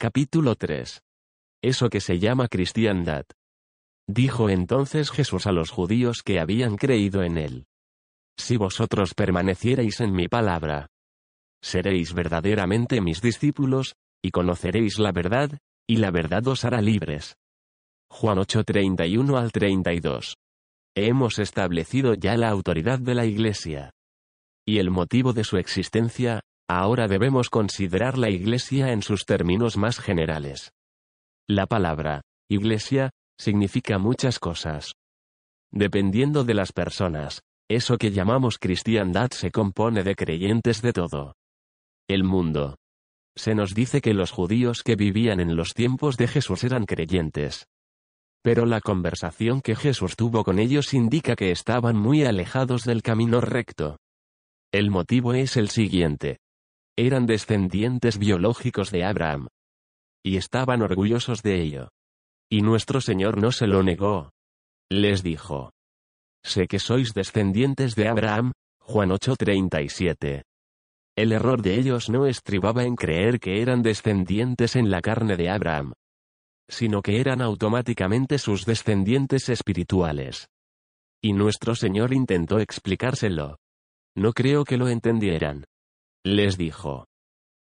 Capítulo 0.00 0.54
3. 0.54 1.02
Eso 1.60 1.88
que 1.88 2.00
se 2.00 2.20
llama 2.20 2.46
cristiandad. 2.46 3.24
Dijo 4.06 4.48
entonces 4.48 5.10
Jesús 5.10 5.48
a 5.48 5.50
los 5.50 5.70
judíos 5.70 6.22
que 6.22 6.38
habían 6.38 6.76
creído 6.76 7.24
en 7.24 7.36
él. 7.36 7.66
Si 8.36 8.56
vosotros 8.56 9.14
permaneciereis 9.14 9.98
en 9.98 10.12
mi 10.12 10.28
palabra, 10.28 10.86
seréis 11.60 12.14
verdaderamente 12.14 13.00
mis 13.00 13.20
discípulos, 13.20 13.96
y 14.22 14.30
conoceréis 14.30 15.00
la 15.00 15.10
verdad, 15.10 15.58
y 15.88 15.96
la 15.96 16.12
verdad 16.12 16.46
os 16.46 16.64
hará 16.64 16.80
libres. 16.80 17.34
Juan 18.08 18.38
8:31 18.38 19.36
al 19.36 19.50
32. 19.50 20.36
Hemos 20.94 21.40
establecido 21.40 22.14
ya 22.14 22.36
la 22.36 22.50
autoridad 22.50 23.00
de 23.00 23.16
la 23.16 23.26
Iglesia. 23.26 23.90
Y 24.64 24.78
el 24.78 24.92
motivo 24.92 25.32
de 25.32 25.42
su 25.42 25.56
existencia, 25.56 26.42
ahora 26.68 27.08
debemos 27.08 27.48
considerar 27.48 28.18
la 28.18 28.30
Iglesia 28.30 28.92
en 28.92 29.02
sus 29.02 29.24
términos 29.24 29.76
más 29.76 29.98
generales. 29.98 30.72
La 31.48 31.66
palabra, 31.66 32.22
Iglesia, 32.48 33.10
significa 33.38 33.98
muchas 33.98 34.38
cosas. 34.38 34.92
Dependiendo 35.72 36.44
de 36.44 36.54
las 36.54 36.72
personas, 36.72 37.40
eso 37.70 37.98
que 37.98 38.10
llamamos 38.10 38.58
cristiandad 38.58 39.30
se 39.30 39.50
compone 39.50 40.02
de 40.02 40.14
creyentes 40.14 40.82
de 40.82 40.92
todo. 40.92 41.34
El 42.08 42.24
mundo. 42.24 42.76
Se 43.36 43.54
nos 43.54 43.74
dice 43.74 44.00
que 44.00 44.14
los 44.14 44.30
judíos 44.30 44.82
que 44.82 44.96
vivían 44.96 45.40
en 45.40 45.56
los 45.56 45.74
tiempos 45.74 46.16
de 46.16 46.26
Jesús 46.28 46.64
eran 46.64 46.86
creyentes. 46.86 47.66
Pero 48.42 48.66
la 48.66 48.80
conversación 48.80 49.60
que 49.60 49.76
Jesús 49.76 50.16
tuvo 50.16 50.44
con 50.44 50.58
ellos 50.58 50.94
indica 50.94 51.36
que 51.36 51.50
estaban 51.50 51.96
muy 51.96 52.24
alejados 52.24 52.84
del 52.84 53.02
camino 53.02 53.40
recto. 53.40 53.98
El 54.72 54.90
motivo 54.90 55.34
es 55.34 55.56
el 55.56 55.68
siguiente. 55.68 56.38
Eran 56.98 57.26
descendientes 57.26 58.18
biológicos 58.18 58.90
de 58.90 59.04
Abraham. 59.04 59.46
Y 60.24 60.36
estaban 60.36 60.82
orgullosos 60.82 61.44
de 61.44 61.62
ello. 61.62 61.90
Y 62.50 62.62
nuestro 62.62 63.00
Señor 63.00 63.40
no 63.40 63.52
se 63.52 63.68
lo 63.68 63.84
negó. 63.84 64.30
Les 64.90 65.22
dijo. 65.22 65.70
Sé 66.42 66.66
que 66.66 66.80
sois 66.80 67.14
descendientes 67.14 67.94
de 67.94 68.08
Abraham, 68.08 68.50
Juan 68.80 69.12
8:37. 69.12 70.42
El 71.16 71.30
error 71.30 71.62
de 71.62 71.76
ellos 71.78 72.10
no 72.10 72.26
estribaba 72.26 72.82
en 72.82 72.96
creer 72.96 73.38
que 73.38 73.62
eran 73.62 73.80
descendientes 73.82 74.74
en 74.74 74.90
la 74.90 75.00
carne 75.00 75.36
de 75.36 75.50
Abraham, 75.50 75.92
sino 76.68 77.00
que 77.00 77.20
eran 77.20 77.42
automáticamente 77.42 78.38
sus 78.38 78.64
descendientes 78.66 79.48
espirituales. 79.48 80.48
Y 81.22 81.32
nuestro 81.32 81.76
Señor 81.76 82.12
intentó 82.12 82.58
explicárselo. 82.58 83.58
No 84.16 84.32
creo 84.32 84.64
que 84.64 84.76
lo 84.76 84.88
entendieran. 84.88 85.64
Les 86.24 86.58
dijo. 86.58 87.06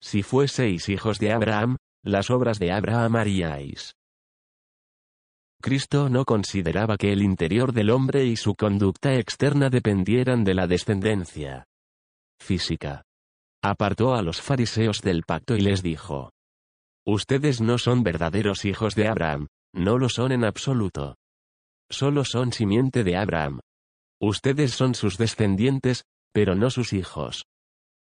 Si 0.01 0.23
fueseis 0.23 0.89
hijos 0.89 1.19
de 1.19 1.33
Abraham, 1.33 1.77
las 2.03 2.29
obras 2.29 2.59
de 2.59 2.71
Abraham 2.71 3.17
haríais. 3.17 3.93
Cristo 5.61 6.07
no 6.07 6.23
consideraba 6.23 6.95
que 6.97 7.11
el 7.11 7.21
interior 7.21 7.73
del 7.73 7.89
hombre 7.89 8.25
y 8.25 8.37
su 8.37 8.55
conducta 8.55 9.15
externa 9.15 9.69
dependieran 9.69 10.45
de 10.45 10.53
la 10.53 10.67
descendencia 10.67 11.65
física. 12.41 13.03
Apartó 13.61 14.15
a 14.15 14.21
los 14.21 14.41
fariseos 14.41 15.01
del 15.01 15.23
pacto 15.23 15.57
y 15.57 15.61
les 15.61 15.83
dijo, 15.83 16.31
Ustedes 17.05 17.59
no 17.59 17.77
son 17.77 18.03
verdaderos 18.03 18.63
hijos 18.63 18.95
de 18.95 19.09
Abraham, 19.09 19.47
no 19.73 19.97
lo 19.97 20.07
son 20.07 20.31
en 20.31 20.45
absoluto. 20.45 21.15
Solo 21.91 22.23
son 22.23 22.53
simiente 22.53 23.03
de 23.03 23.17
Abraham. 23.17 23.59
Ustedes 24.21 24.71
son 24.71 24.95
sus 24.95 25.17
descendientes, 25.17 26.05
pero 26.31 26.55
no 26.55 26.69
sus 26.69 26.93
hijos. 26.93 27.45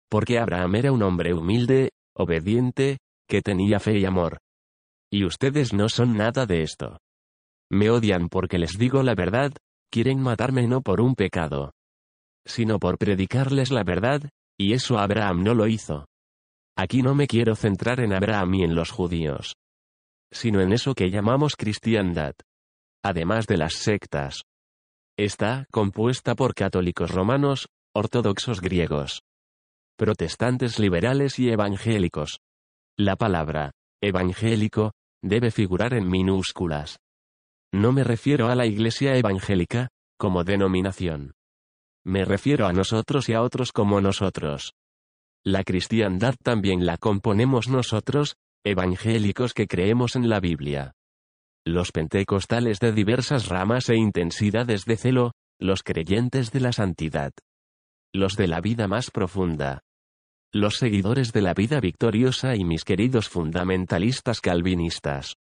Porque 0.08 0.38
Abraham 0.38 0.74
era 0.76 0.92
un 0.92 1.02
hombre 1.02 1.34
humilde, 1.34 1.90
obediente, 2.14 2.98
que 3.28 3.42
tenía 3.42 3.78
fe 3.78 3.98
y 3.98 4.04
amor. 4.04 4.38
Y 5.10 5.24
ustedes 5.24 5.72
no 5.72 5.88
son 5.88 6.16
nada 6.16 6.46
de 6.46 6.62
esto. 6.62 6.98
Me 7.70 7.90
odian 7.90 8.28
porque 8.28 8.58
les 8.58 8.78
digo 8.78 9.02
la 9.02 9.14
verdad, 9.14 9.52
quieren 9.90 10.20
matarme 10.20 10.66
no 10.66 10.80
por 10.80 11.00
un 11.00 11.14
pecado, 11.14 11.72
sino 12.46 12.78
por 12.78 12.98
predicarles 12.98 13.70
la 13.70 13.84
verdad, 13.84 14.22
y 14.58 14.72
eso 14.72 14.98
Abraham 14.98 15.42
no 15.42 15.54
lo 15.54 15.66
hizo. 15.66 16.06
Aquí 16.76 17.02
no 17.02 17.14
me 17.14 17.26
quiero 17.26 17.54
centrar 17.56 18.00
en 18.00 18.12
Abraham 18.12 18.54
y 18.54 18.62
en 18.64 18.74
los 18.74 18.90
judíos, 18.90 19.56
sino 20.32 20.60
en 20.60 20.72
eso 20.72 20.94
que 20.94 21.10
llamamos 21.10 21.56
cristiandad. 21.56 22.34
Además 23.02 23.46
de 23.46 23.56
las 23.56 23.74
sectas. 23.74 24.42
Está 25.16 25.66
compuesta 25.70 26.34
por 26.34 26.54
católicos 26.54 27.10
romanos, 27.10 27.68
ortodoxos 27.94 28.60
griegos, 28.60 29.22
protestantes 29.98 30.78
liberales 30.78 31.40
y 31.40 31.50
evangélicos. 31.50 32.38
La 32.96 33.16
palabra, 33.16 33.72
evangélico, 34.00 34.92
debe 35.22 35.50
figurar 35.50 35.92
en 35.92 36.08
minúsculas. 36.08 37.00
No 37.72 37.92
me 37.92 38.04
refiero 38.04 38.48
a 38.48 38.54
la 38.54 38.64
Iglesia 38.64 39.16
evangélica, 39.16 39.88
como 40.16 40.44
denominación. 40.44 41.32
Me 42.04 42.24
refiero 42.24 42.66
a 42.66 42.72
nosotros 42.72 43.28
y 43.28 43.34
a 43.34 43.42
otros 43.42 43.72
como 43.72 44.00
nosotros. 44.00 44.72
La 45.44 45.64
cristiandad 45.64 46.36
también 46.42 46.86
la 46.86 46.96
componemos 46.96 47.68
nosotros, 47.68 48.36
evangélicos 48.64 49.52
que 49.52 49.66
creemos 49.66 50.14
en 50.14 50.28
la 50.28 50.38
Biblia. 50.38 50.92
Los 51.66 51.90
pentecostales 51.90 52.78
de 52.78 52.92
diversas 52.92 53.48
ramas 53.48 53.88
e 53.88 53.96
intensidades 53.96 54.84
de 54.84 54.96
celo, 54.96 55.32
los 55.58 55.82
creyentes 55.82 56.52
de 56.52 56.60
la 56.60 56.72
santidad. 56.72 57.32
Los 58.14 58.36
de 58.36 58.46
la 58.46 58.60
vida 58.60 58.86
más 58.86 59.10
profunda. 59.10 59.82
Los 60.52 60.78
seguidores 60.78 61.32
de 61.32 61.42
la 61.42 61.52
vida 61.52 61.80
victoriosa 61.80 62.56
y 62.56 62.64
mis 62.64 62.84
queridos 62.84 63.28
fundamentalistas 63.28 64.40
calvinistas. 64.40 65.36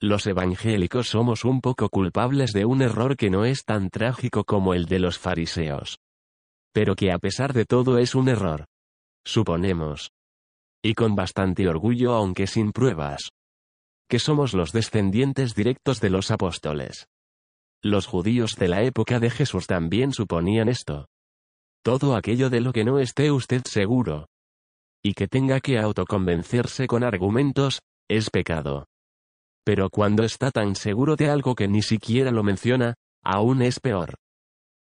Los 0.00 0.26
evangélicos 0.26 1.08
somos 1.08 1.44
un 1.44 1.60
poco 1.60 1.90
culpables 1.90 2.52
de 2.52 2.64
un 2.64 2.80
error 2.80 3.16
que 3.16 3.28
no 3.28 3.44
es 3.44 3.64
tan 3.64 3.90
trágico 3.90 4.44
como 4.44 4.72
el 4.72 4.86
de 4.86 4.98
los 4.98 5.18
fariseos. 5.18 5.98
Pero 6.72 6.94
que 6.94 7.12
a 7.12 7.18
pesar 7.18 7.52
de 7.52 7.66
todo 7.66 7.98
es 7.98 8.14
un 8.14 8.28
error 8.28 8.64
suponemos. 9.24 10.10
Y 10.82 10.94
con 10.94 11.14
bastante 11.14 11.68
orgullo 11.68 12.14
aunque 12.14 12.46
sin 12.46 12.72
pruebas. 12.72 13.30
Que 14.08 14.18
somos 14.18 14.54
los 14.54 14.72
descendientes 14.72 15.54
directos 15.54 16.00
de 16.00 16.10
los 16.10 16.30
apóstoles. 16.30 17.06
Los 17.82 18.06
judíos 18.06 18.56
de 18.56 18.68
la 18.68 18.82
época 18.82 19.20
de 19.20 19.30
Jesús 19.30 19.66
también 19.66 20.12
suponían 20.12 20.68
esto. 20.68 21.06
Todo 21.82 22.14
aquello 22.14 22.50
de 22.50 22.60
lo 22.60 22.72
que 22.72 22.84
no 22.84 22.98
esté 22.98 23.30
usted 23.30 23.62
seguro. 23.64 24.26
Y 25.02 25.14
que 25.14 25.28
tenga 25.28 25.60
que 25.60 25.78
autoconvencerse 25.78 26.86
con 26.86 27.04
argumentos, 27.04 27.80
es 28.08 28.28
pecado. 28.28 28.86
Pero 29.64 29.88
cuando 29.88 30.24
está 30.24 30.50
tan 30.50 30.74
seguro 30.76 31.16
de 31.16 31.30
algo 31.30 31.54
que 31.54 31.68
ni 31.68 31.82
siquiera 31.82 32.30
lo 32.30 32.42
menciona, 32.42 32.94
aún 33.22 33.62
es 33.62 33.80
peor. 33.80 34.16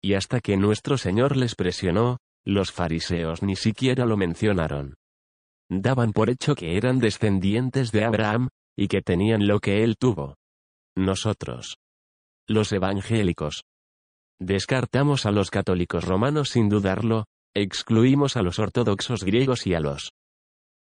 Y 0.02 0.16
hasta 0.16 0.42
que 0.42 0.58
nuestro 0.58 0.98
Señor 0.98 1.38
les 1.38 1.56
presionó, 1.56 2.18
los 2.44 2.72
fariseos 2.72 3.44
ni 3.44 3.56
siquiera 3.56 4.06
lo 4.06 4.18
mencionaron. 4.18 4.96
Daban 5.70 6.12
por 6.12 6.30
hecho 6.30 6.56
que 6.56 6.76
eran 6.76 7.00
descendientes 7.00 7.92
de 7.92 8.04
Abraham, 8.04 8.50
y 8.76 8.88
que 8.88 9.02
tenían 9.02 9.48
lo 9.48 9.60
que 9.60 9.84
él 9.84 9.96
tuvo. 9.98 10.36
Nosotros. 10.98 11.78
Los 12.48 12.74
evangélicos. 12.74 13.64
Descartamos 14.42 15.28
a 15.28 15.32
los 15.32 15.52
católicos 15.52 16.04
romanos 16.04 16.50
sin 16.50 16.68
dudarlo, 16.68 17.26
excluimos 17.54 18.36
a 18.38 18.42
los 18.42 18.58
ortodoxos 18.58 19.24
griegos 19.24 19.68
y 19.68 19.76
a 19.76 19.80
los 19.80 20.14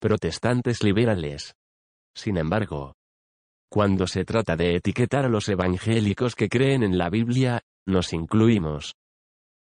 protestantes 0.02 0.84
liberales. 0.84 1.56
Sin 2.14 2.36
embargo, 2.36 2.96
cuando 3.72 4.08
se 4.08 4.26
trata 4.26 4.58
de 4.58 4.76
etiquetar 4.76 5.24
a 5.24 5.30
los 5.30 5.48
evangélicos 5.48 6.36
que 6.36 6.50
creen 6.50 6.84
en 6.84 6.98
la 6.98 7.10
Biblia, 7.10 7.62
nos 7.88 8.12
incluimos. 8.12 8.96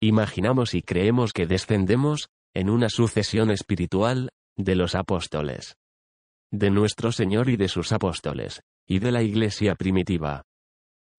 Imaginamos 0.01 0.74
y 0.74 0.84
creemos 0.84 1.34
que 1.34 1.46
descendemos, 1.46 2.30
en 2.53 2.69
una 2.69 2.88
sucesión 2.88 3.51
espiritual, 3.51 4.30
de 4.56 4.75
los 4.75 4.96
apóstoles. 4.96 5.75
De 6.50 6.72
nuestro 6.72 7.12
Señor 7.12 7.50
y 7.50 7.57
de 7.57 7.68
sus 7.68 7.91
apóstoles, 7.91 8.62
y 8.88 9.00
de 9.00 9.12
la 9.12 9.21
Iglesia 9.21 9.75
primitiva. 9.75 10.44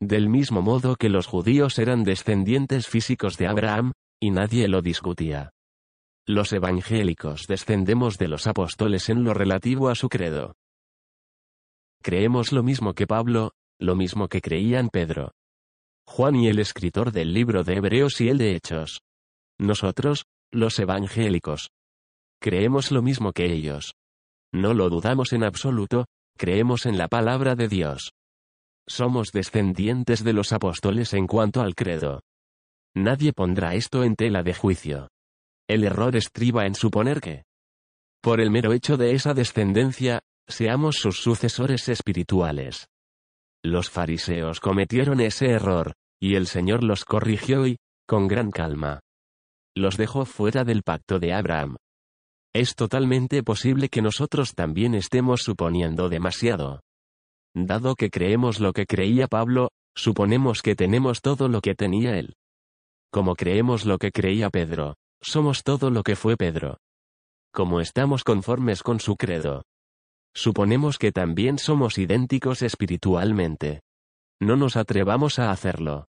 Del 0.02 0.28
mismo 0.28 0.62
modo 0.62 0.96
que 0.96 1.08
los 1.08 1.28
judíos 1.28 1.78
eran 1.78 2.02
descendientes 2.02 2.88
físicos 2.88 3.38
de 3.38 3.46
Abraham, 3.46 3.93
y 4.20 4.32
nadie 4.32 4.66
lo 4.66 4.82
discutía. 4.82 5.52
Los 6.26 6.52
evangélicos 6.52 7.46
descendemos 7.46 8.19
de 8.19 8.26
los 8.26 8.49
apóstoles 8.49 9.08
en 9.10 9.22
lo 9.22 9.32
relativo 9.32 9.90
a 9.90 9.94
su 9.94 10.08
credo. 10.08 10.56
Creemos 12.02 12.50
lo 12.50 12.64
mismo 12.64 12.94
que 12.94 13.06
Pablo, 13.06 13.52
lo 13.78 13.94
mismo 13.94 14.26
que 14.26 14.40
creían 14.40 14.88
Pedro, 14.88 15.34
Juan 16.05 16.34
y 16.34 16.48
el 16.48 16.58
escritor 16.58 17.12
del 17.12 17.32
libro 17.32 17.62
de 17.62 17.76
Hebreos 17.76 18.20
y 18.20 18.28
el 18.28 18.38
de 18.38 18.56
Hechos. 18.56 19.02
Nosotros, 19.60 20.25
los 20.50 20.81
evangélicos, 20.81 21.70
creemos 22.40 22.90
lo 22.90 23.02
mismo 23.02 23.32
que 23.32 23.52
ellos. 23.52 23.94
No 24.52 24.75
lo 24.75 24.90
dudamos 24.90 25.32
en 25.32 25.44
absoluto, 25.44 26.06
creemos 26.37 26.87
en 26.87 26.98
la 26.98 27.06
palabra 27.06 27.55
de 27.55 27.69
Dios. 27.69 28.10
Somos 28.94 29.33
descendientes 29.33 30.23
de 30.23 30.35
los 30.35 30.53
apóstoles 30.53 31.15
en 31.15 31.27
cuanto 31.27 31.62
al 31.62 31.75
credo. 31.75 32.21
Nadie 32.94 33.33
pondrá 33.33 33.75
esto 33.75 34.05
en 34.05 34.17
tela 34.17 34.43
de 34.43 34.53
juicio. 34.53 35.09
El 35.67 35.85
error 35.85 36.15
estriba 36.15 36.67
en 36.67 36.75
suponer 36.75 37.23
que, 37.23 37.44
por 38.23 38.39
el 38.39 38.50
mero 38.50 38.75
hecho 38.75 38.99
de 38.99 39.12
esa 39.15 39.33
descendencia, 39.33 40.21
seamos 40.47 40.97
sus 40.97 41.23
sucesores 41.23 41.89
espirituales. 41.89 42.87
Los 43.65 43.89
fariseos 43.89 44.61
cometieron 44.61 45.23
ese 45.23 45.47
error, 45.47 45.94
y 46.21 46.35
el 46.35 46.47
Señor 46.47 46.85
los 46.85 47.06
corrigió 47.06 47.67
y, 47.67 47.79
con 48.06 48.29
gran 48.29 48.50
calma, 48.50 49.00
los 49.75 49.97
dejó 49.97 50.27
fuera 50.27 50.65
del 50.65 50.83
pacto 50.83 51.19
de 51.19 51.33
Abraham. 51.33 51.77
Es 52.55 52.75
totalmente 52.75 53.43
posible 53.43 53.89
que 53.89 54.03
nosotros 54.03 54.53
también 54.55 54.94
estemos 54.94 55.41
suponiendo 55.41 56.11
demasiado. 56.11 56.83
Dado 57.54 57.94
que 57.94 58.10
creemos 58.10 58.60
lo 58.60 58.72
que 58.72 58.87
creía 58.87 59.28
Pablo, 59.28 59.70
suponemos 59.94 60.62
que 60.62 60.75
tenemos 60.75 61.20
todo 61.20 61.49
lo 61.49 61.60
que 61.60 61.75
tenía 61.75 62.19
él. 62.19 62.34
Como 63.10 63.34
creemos 63.34 63.84
lo 63.84 63.99
que 63.99 64.10
creía 64.10 64.49
Pedro, 64.49 64.94
somos 65.20 65.62
todo 65.62 65.90
lo 65.90 66.02
que 66.02 66.16
fue 66.16 66.37
Pedro. 66.37 66.78
Como 67.52 67.81
estamos 67.81 68.25
conformes 68.25 68.82
con 68.82 69.00
su 69.00 69.16
credo. 69.16 69.64
Suponemos 70.34 70.96
que 70.96 71.12
también 71.12 71.58
somos 71.58 71.99
idénticos 71.99 72.62
espiritualmente. 72.62 73.82
No 74.40 74.56
nos 74.56 74.76
atrevamos 74.76 75.38
a 75.38 75.50
hacerlo. 75.50 76.06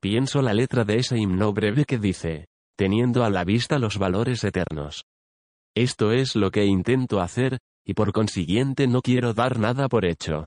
Pienso 0.00 0.40
la 0.40 0.54
letra 0.54 0.84
de 0.84 0.98
ese 0.98 1.18
himno 1.18 1.52
breve 1.52 1.84
que 1.84 1.98
dice, 1.98 2.46
teniendo 2.76 3.24
a 3.24 3.30
la 3.30 3.44
vista 3.44 3.80
los 3.80 3.98
valores 3.98 4.44
eternos. 4.44 5.04
Esto 5.74 6.12
es 6.12 6.36
lo 6.36 6.52
que 6.52 6.64
intento 6.64 7.20
hacer, 7.20 7.58
y 7.84 7.94
por 7.94 8.12
consiguiente 8.12 8.86
no 8.86 9.02
quiero 9.02 9.34
dar 9.34 9.58
nada 9.58 9.88
por 9.88 10.04
hecho. 10.04 10.46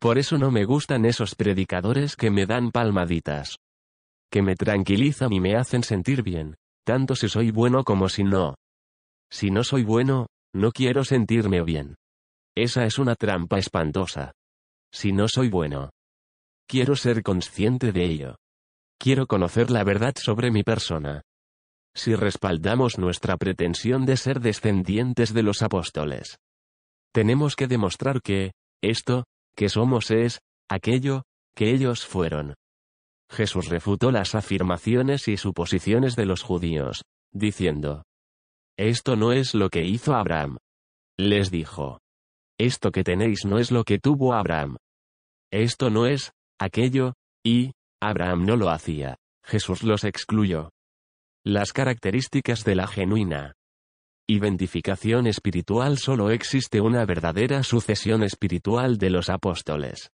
Por 0.00 0.18
eso 0.18 0.38
no 0.38 0.50
me 0.50 0.64
gustan 0.64 1.04
esos 1.04 1.34
predicadores 1.34 2.14
que 2.14 2.30
me 2.30 2.46
dan 2.46 2.70
palmaditas. 2.70 3.56
Que 4.30 4.42
me 4.42 4.54
tranquilizan 4.54 5.32
y 5.32 5.40
me 5.40 5.56
hacen 5.56 5.82
sentir 5.82 6.22
bien, 6.22 6.54
tanto 6.84 7.16
si 7.16 7.28
soy 7.28 7.50
bueno 7.50 7.82
como 7.82 8.08
si 8.08 8.22
no. 8.22 8.54
Si 9.30 9.50
no 9.50 9.64
soy 9.64 9.82
bueno, 9.82 10.28
no 10.54 10.70
quiero 10.70 11.04
sentirme 11.04 11.62
bien. 11.62 11.96
Esa 12.56 12.84
es 12.84 12.98
una 12.98 13.14
trampa 13.14 13.58
espantosa. 13.58 14.32
Si 14.92 15.12
no 15.12 15.28
soy 15.28 15.48
bueno. 15.48 15.90
Quiero 16.68 16.96
ser 16.96 17.22
consciente 17.22 17.92
de 17.92 18.04
ello. 18.04 18.36
Quiero 18.98 19.26
conocer 19.26 19.70
la 19.70 19.84
verdad 19.84 20.14
sobre 20.16 20.50
mi 20.50 20.62
persona. 20.62 21.22
Si 21.94 22.14
respaldamos 22.14 22.98
nuestra 22.98 23.36
pretensión 23.36 24.06
de 24.06 24.16
ser 24.16 24.40
descendientes 24.40 25.34
de 25.34 25.42
los 25.42 25.62
apóstoles. 25.62 26.38
Tenemos 27.12 27.56
que 27.56 27.66
demostrar 27.66 28.20
que, 28.22 28.52
esto, 28.82 29.24
que 29.58 29.68
somos 29.68 30.12
es, 30.12 30.38
aquello, 30.70 31.24
que 31.56 31.72
ellos 31.72 32.06
fueron. 32.06 32.54
Jesús 33.28 33.68
refutó 33.68 34.12
las 34.12 34.36
afirmaciones 34.36 35.26
y 35.26 35.36
suposiciones 35.36 36.14
de 36.14 36.26
los 36.26 36.44
judíos, 36.44 37.02
diciendo, 37.32 38.04
Esto 38.78 39.16
no 39.16 39.32
es 39.32 39.54
lo 39.54 39.68
que 39.68 39.84
hizo 39.84 40.14
Abraham. 40.14 40.58
Les 41.18 41.50
dijo, 41.50 41.98
Esto 42.56 42.92
que 42.92 43.02
tenéis 43.02 43.44
no 43.46 43.58
es 43.58 43.72
lo 43.72 43.82
que 43.82 43.98
tuvo 43.98 44.32
Abraham. 44.32 44.76
Esto 45.52 45.90
no 45.90 46.06
es, 46.06 46.30
aquello, 46.60 47.14
y, 47.44 47.72
Abraham 48.00 48.46
no 48.46 48.54
lo 48.54 48.70
hacía, 48.70 49.16
Jesús 49.44 49.82
los 49.82 50.04
excluyó. 50.04 50.70
Las 51.44 51.72
características 51.72 52.62
de 52.62 52.76
la 52.76 52.86
genuina 52.86 53.54
identificación 54.28 55.26
espiritual 55.26 55.98
solo 55.98 56.30
existe 56.30 56.80
una 56.80 57.04
verdadera 57.06 57.62
sucesión 57.62 58.22
espiritual 58.22 58.98
de 58.98 59.10
los 59.10 59.30
apóstoles 59.30 60.10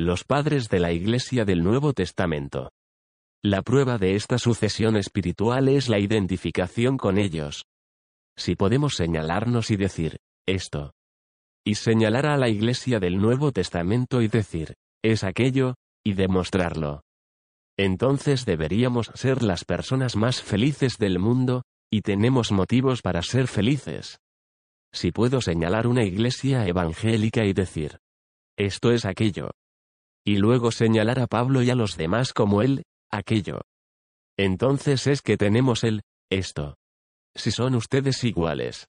los 0.00 0.24
padres 0.24 0.70
de 0.70 0.80
la 0.80 0.92
Iglesia 0.92 1.44
del 1.44 1.62
Nuevo 1.62 1.92
Testamento. 1.92 2.72
La 3.42 3.60
prueba 3.60 3.98
de 3.98 4.14
esta 4.14 4.38
sucesión 4.38 4.96
espiritual 4.96 5.68
es 5.68 5.90
la 5.90 5.98
identificación 5.98 6.96
con 6.96 7.18
ellos. 7.18 7.66
Si 8.34 8.56
podemos 8.56 8.94
señalarnos 8.94 9.70
y 9.70 9.76
decir, 9.76 10.16
esto, 10.46 10.92
y 11.66 11.74
señalar 11.74 12.26
a 12.26 12.38
la 12.38 12.48
Iglesia 12.48 12.98
del 12.98 13.18
Nuevo 13.18 13.52
Testamento 13.52 14.22
y 14.22 14.28
decir, 14.28 14.74
es 15.02 15.22
aquello, 15.22 15.74
y 16.02 16.14
demostrarlo. 16.14 17.02
Entonces 17.78 18.46
deberíamos 18.46 19.10
ser 19.14 19.42
las 19.42 19.66
personas 19.66 20.16
más 20.16 20.40
felices 20.40 20.96
del 20.96 21.18
mundo, 21.18 21.62
y 21.90 22.02
tenemos 22.02 22.52
motivos 22.52 23.02
para 23.02 23.22
ser 23.22 23.48
felices. 23.48 24.20
Si 24.92 25.12
puedo 25.12 25.40
señalar 25.40 25.86
una 25.86 26.04
iglesia 26.04 26.66
evangélica 26.66 27.44
y 27.44 27.52
decir, 27.52 27.98
esto 28.56 28.92
es 28.92 29.04
aquello, 29.04 29.50
y 30.24 30.36
luego 30.36 30.70
señalar 30.70 31.18
a 31.20 31.26
Pablo 31.26 31.62
y 31.62 31.70
a 31.70 31.74
los 31.74 31.96
demás 31.96 32.32
como 32.32 32.62
él, 32.62 32.84
aquello. 33.10 33.62
Entonces 34.38 35.06
es 35.06 35.22
que 35.22 35.36
tenemos 35.36 35.84
el, 35.84 36.02
esto. 36.30 36.76
Si 37.34 37.50
son 37.50 37.74
ustedes 37.74 38.22
iguales. 38.24 38.86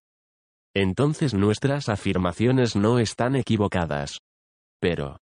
Entonces 0.74 1.34
nuestras 1.34 1.90
afirmaciones 1.90 2.76
no 2.76 3.00
están 3.00 3.36
equivocadas. 3.36 4.20
Pero, 4.80 5.18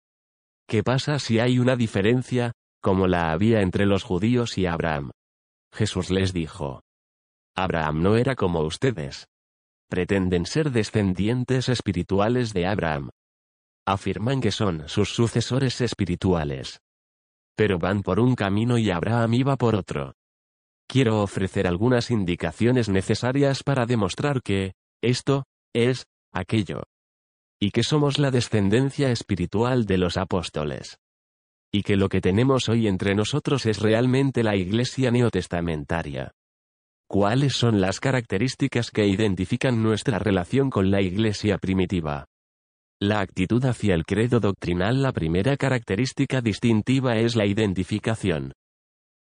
¿qué 0.68 0.83
pasa 0.83 1.19
si 1.19 1.39
hay 1.39 1.59
una 1.59 1.75
diferencia, 1.75 2.51
como 2.81 3.07
la 3.07 3.31
había 3.31 3.62
entre 3.62 3.85
los 3.85 4.03
judíos 4.03 4.57
y 4.57 4.65
Abraham? 4.65 5.12
Jesús 5.74 6.09
les 6.09 6.33
dijo. 6.33 6.81
Abraham 7.57 8.04
no 8.04 8.15
era 8.15 8.36
como 8.36 8.62
ustedes. 8.62 9.27
Pretenden 9.89 10.45
ser 10.45 10.71
descendientes 10.71 11.68
espirituales 11.68 12.54
de 12.54 12.68
Abraham 12.68 13.09
afirman 13.88 14.42
que 14.42 14.51
son 14.51 14.83
sus 14.89 15.13
sucesores 15.13 15.80
espirituales. 15.80 16.81
Pero 17.56 17.80
van 17.80 18.04
por 18.04 18.19
un 18.19 18.36
camino 18.36 18.77
y 18.77 18.92
Abraham 18.92 19.33
iba 19.33 19.56
por 19.56 19.75
otro. 19.75 20.13
Quiero 20.88 21.21
ofrecer 21.21 21.68
algunas 21.68 22.12
indicaciones 22.12 22.89
necesarias 22.89 23.63
para 23.63 23.86
demostrar 23.86 24.42
que, 24.42 24.74
esto, 25.01 25.45
es, 25.74 26.06
aquello. 26.33 26.83
Y 27.60 27.71
que 27.71 27.83
somos 27.83 28.19
la 28.19 28.30
descendencia 28.30 29.10
espiritual 29.10 29.86
de 29.86 29.98
los 29.98 30.18
apóstoles. 30.18 30.98
Y 31.71 31.83
que 31.83 31.95
lo 31.95 32.10
que 32.10 32.21
tenemos 32.21 32.68
hoy 32.69 32.88
entre 32.88 33.15
nosotros 33.15 33.65
es 33.65 33.80
realmente 33.80 34.44
la 34.44 34.56
iglesia 34.57 35.12
neotestamentaria. 35.12 36.33
¿Cuáles 37.09 37.54
son 37.54 37.80
las 37.80 38.00
características 38.00 38.92
que 38.92 39.07
identifican 39.07 39.81
nuestra 39.81 40.19
relación 40.19 40.69
con 40.69 40.92
la 40.92 41.01
iglesia 41.01 41.57
primitiva? 41.57 42.25
La 43.00 43.21
actitud 43.21 43.63
hacia 43.63 43.95
el 43.95 44.06
credo 44.06 44.39
doctrinal 44.39 45.01
La 45.01 45.13
primera 45.13 45.56
característica 45.56 46.42
distintiva 46.42 47.18
es 47.18 47.36
la 47.36 47.45
identificación 47.45 48.54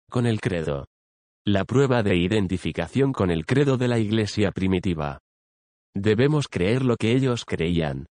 con 0.09 0.27
el 0.27 0.41
credo. 0.41 0.87
La 1.45 1.65
prueba 1.65 2.03
de 2.03 2.17
identificación 2.17 3.13
con 3.13 3.31
el 3.31 3.45
credo 3.45 3.77
de 3.77 3.89
la 3.89 3.99
Iglesia 3.99 4.51
primitiva. 4.51 5.19
Debemos 5.95 6.49
creer 6.49 6.85
lo 6.85 6.97
que 6.97 7.13
ellos 7.13 7.45
creían. 7.45 8.07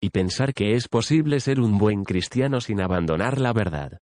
Y 0.00 0.10
pensar 0.10 0.54
que 0.54 0.74
es 0.74 0.88
posible 0.88 1.40
ser 1.40 1.60
un 1.60 1.78
buen 1.78 2.04
cristiano 2.04 2.60
sin 2.60 2.80
abandonar 2.80 3.40
la 3.40 3.52
verdad. 3.52 3.98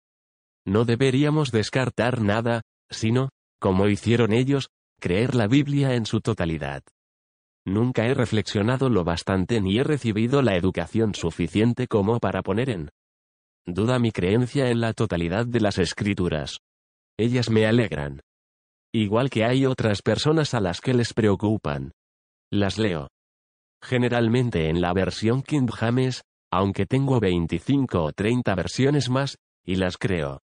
No 0.65 0.85
deberíamos 0.85 1.51
descartar 1.51 2.21
nada, 2.21 2.61
sino, 2.89 3.29
como 3.59 3.87
hicieron 3.87 4.31
ellos, 4.31 4.69
creer 5.01 5.35
la 5.35 5.47
Biblia 5.47 5.95
en 5.95 6.05
su 6.05 6.21
totalidad. 6.21 6.83
Nunca 7.65 8.05
he 8.05 8.13
reflexionado 8.13 8.89
lo 8.89 9.03
bastante 9.03 9.59
ni 9.59 9.79
he 9.79 9.83
recibido 9.83 10.41
la 10.41 10.55
educación 10.55 11.15
suficiente 11.15 11.87
como 11.87 12.19
para 12.19 12.43
poner 12.43 12.69
en 12.69 12.89
duda 13.65 13.99
mi 13.99 14.11
creencia 14.11 14.69
en 14.69 14.79
la 14.79 14.93
totalidad 14.93 15.45
de 15.45 15.59
las 15.59 15.79
escrituras. 15.79 16.59
Ellas 17.17 17.49
me 17.49 17.65
alegran. 17.65 18.21
Igual 18.93 19.29
que 19.29 19.43
hay 19.43 19.65
otras 19.65 20.01
personas 20.01 20.53
a 20.53 20.59
las 20.59 20.81
que 20.81 20.93
les 20.93 21.13
preocupan. 21.13 21.91
Las 22.51 22.77
leo. 22.77 23.09
Generalmente 23.83 24.69
en 24.69 24.81
la 24.81 24.93
versión 24.93 25.41
King 25.41 25.67
James, 25.67 26.21
aunque 26.51 26.85
tengo 26.85 27.19
25 27.19 28.03
o 28.03 28.11
30 28.11 28.55
versiones 28.55 29.09
más, 29.09 29.37
y 29.65 29.75
las 29.75 29.97
creo. 29.97 30.41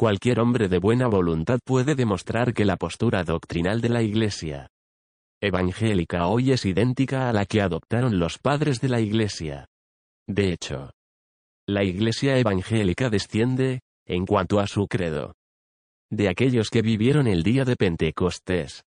Cualquier 0.00 0.40
hombre 0.40 0.68
de 0.68 0.78
buena 0.78 1.08
voluntad 1.08 1.58
puede 1.62 1.94
demostrar 1.94 2.54
que 2.54 2.64
la 2.64 2.78
postura 2.78 3.22
doctrinal 3.22 3.82
de 3.82 3.90
la 3.90 4.00
Iglesia 4.00 4.66
evangélica 5.42 6.26
hoy 6.26 6.52
es 6.52 6.64
idéntica 6.64 7.28
a 7.28 7.34
la 7.34 7.44
que 7.44 7.60
adoptaron 7.60 8.18
los 8.18 8.38
padres 8.38 8.80
de 8.80 8.88
la 8.88 9.02
Iglesia. 9.02 9.66
De 10.26 10.54
hecho, 10.54 10.92
la 11.68 11.84
Iglesia 11.84 12.38
evangélica 12.38 13.10
desciende, 13.10 13.80
en 14.06 14.24
cuanto 14.24 14.58
a 14.58 14.66
su 14.66 14.86
credo, 14.88 15.34
de 16.10 16.30
aquellos 16.30 16.70
que 16.70 16.80
vivieron 16.80 17.26
el 17.26 17.42
día 17.42 17.66
de 17.66 17.76
Pentecostés. 17.76 18.84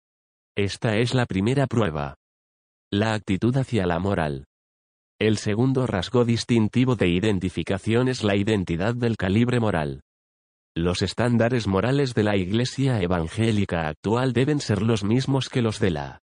Esta 0.56 0.96
es 0.96 1.12
la 1.12 1.26
primera 1.26 1.66
prueba. 1.66 2.14
La 2.90 3.12
actitud 3.12 3.54
hacia 3.58 3.84
la 3.84 3.98
moral. 3.98 4.46
El 5.20 5.36
segundo 5.36 5.86
rasgo 5.86 6.24
distintivo 6.24 6.96
de 6.96 7.08
identificación 7.08 8.08
es 8.08 8.24
la 8.24 8.34
identidad 8.34 8.94
del 8.94 9.18
calibre 9.18 9.60
moral. 9.60 10.00
Los 10.74 11.02
estándares 11.02 11.66
morales 11.66 12.14
de 12.14 12.22
la 12.22 12.36
Iglesia 12.36 13.00
evangélica 13.02 13.88
actual 13.88 14.32
deben 14.32 14.60
ser 14.60 14.80
los 14.80 15.04
mismos 15.04 15.48
que 15.48 15.60
los 15.60 15.78
de 15.78 15.90
la 15.90 16.20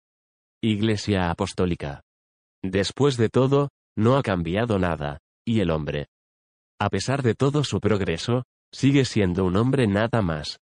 Iglesia 0.60 1.30
Apostólica. 1.30 2.02
Después 2.62 3.16
de 3.16 3.28
todo, 3.28 3.68
no 3.96 4.16
ha 4.16 4.22
cambiado 4.22 4.78
nada, 4.78 5.18
y 5.46 5.60
el 5.60 5.70
hombre, 5.70 6.06
a 6.80 6.88
pesar 6.90 7.22
de 7.22 7.34
todo 7.34 7.62
su 7.62 7.80
progreso, 7.80 8.44
sigue 8.72 9.04
siendo 9.04 9.44
un 9.44 9.56
hombre 9.56 9.86
nada 9.86 10.22
más. 10.22 10.58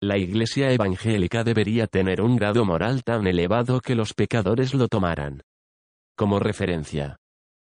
La 0.00 0.16
Iglesia 0.16 0.70
evangélica 0.70 1.42
debería 1.42 1.86
tener 1.88 2.20
un 2.20 2.36
grado 2.36 2.64
moral 2.64 3.02
tan 3.02 3.26
elevado 3.26 3.80
que 3.80 3.94
los 3.94 4.14
pecadores 4.14 4.72
lo 4.72 4.88
tomaran 4.88 5.42
como 6.20 6.38
referencia. 6.38 7.16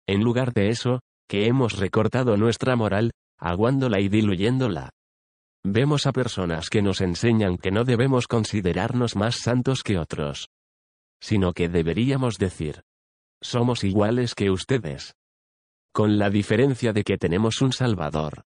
En 0.08 0.24
lugar 0.24 0.52
de 0.52 0.70
eso, 0.70 1.02
que 1.28 1.46
hemos 1.46 1.78
recortado 1.78 2.36
nuestra 2.36 2.74
moral, 2.74 3.12
aguándola 3.38 4.00
y 4.00 4.08
diluyéndola. 4.08 4.90
Vemos 5.64 6.06
a 6.06 6.12
personas 6.12 6.70
que 6.70 6.80
nos 6.80 7.02
enseñan 7.02 7.58
que 7.58 7.70
no 7.70 7.84
debemos 7.84 8.26
considerarnos 8.26 9.14
más 9.14 9.36
santos 9.36 9.82
que 9.82 9.98
otros. 9.98 10.48
Sino 11.20 11.52
que 11.52 11.68
deberíamos 11.68 12.38
decir. 12.38 12.82
Somos 13.42 13.84
iguales 13.84 14.34
que 14.34 14.50
ustedes. 14.50 15.14
Con 15.92 16.18
la 16.18 16.30
diferencia 16.30 16.94
de 16.94 17.04
que 17.04 17.18
tenemos 17.18 17.60
un 17.60 17.72
Salvador. 17.72 18.44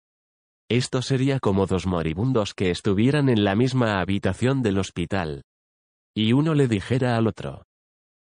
Esto 0.68 1.02
sería 1.02 1.38
como 1.38 1.66
dos 1.66 1.86
moribundos 1.86 2.52
que 2.52 2.70
estuvieran 2.70 3.28
en 3.28 3.44
la 3.44 3.54
misma 3.54 4.00
habitación 4.00 4.62
del 4.62 4.78
hospital. 4.78 5.42
Y 6.16 6.32
uno 6.32 6.54
le 6.54 6.66
dijera 6.66 7.16
al 7.16 7.28
otro. 7.28 7.64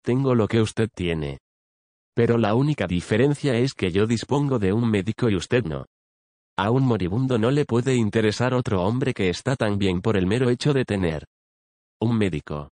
Tengo 0.04 0.36
lo 0.36 0.48
que 0.48 0.62
usted 0.62 0.90
tiene. 0.94 1.40
Pero 2.14 2.38
la 2.38 2.54
única 2.54 2.86
diferencia 2.86 3.56
es 3.56 3.74
que 3.74 3.92
yo 3.92 4.06
dispongo 4.06 4.60
de 4.60 4.72
un 4.72 4.88
médico 4.90 5.30
y 5.30 5.36
usted 5.36 5.64
no. 5.64 5.86
A 6.58 6.70
un 6.70 6.84
moribundo 6.86 7.40
no 7.40 7.50
le 7.50 7.66
puede 7.66 7.96
interesar 7.96 8.54
otro 8.54 8.84
hombre 8.84 9.14
que 9.14 9.30
está 9.30 9.56
tan 9.56 9.80
bien 9.80 10.02
por 10.02 10.18
el 10.18 10.28
mero 10.28 10.50
hecho 10.50 10.74
de 10.74 10.86
tener 10.86 11.26
un 12.00 12.18
médico. 12.18 12.70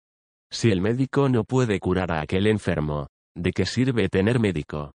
Si 0.52 0.72
el 0.72 0.82
médico 0.82 1.28
no 1.30 1.44
puede 1.44 1.80
curar 1.80 2.12
a 2.12 2.22
aquel 2.22 2.48
enfermo, 2.48 3.08
¿de 3.36 3.52
qué 3.52 3.66
sirve 3.66 4.08
tener 4.08 4.40
médico? 4.40 4.94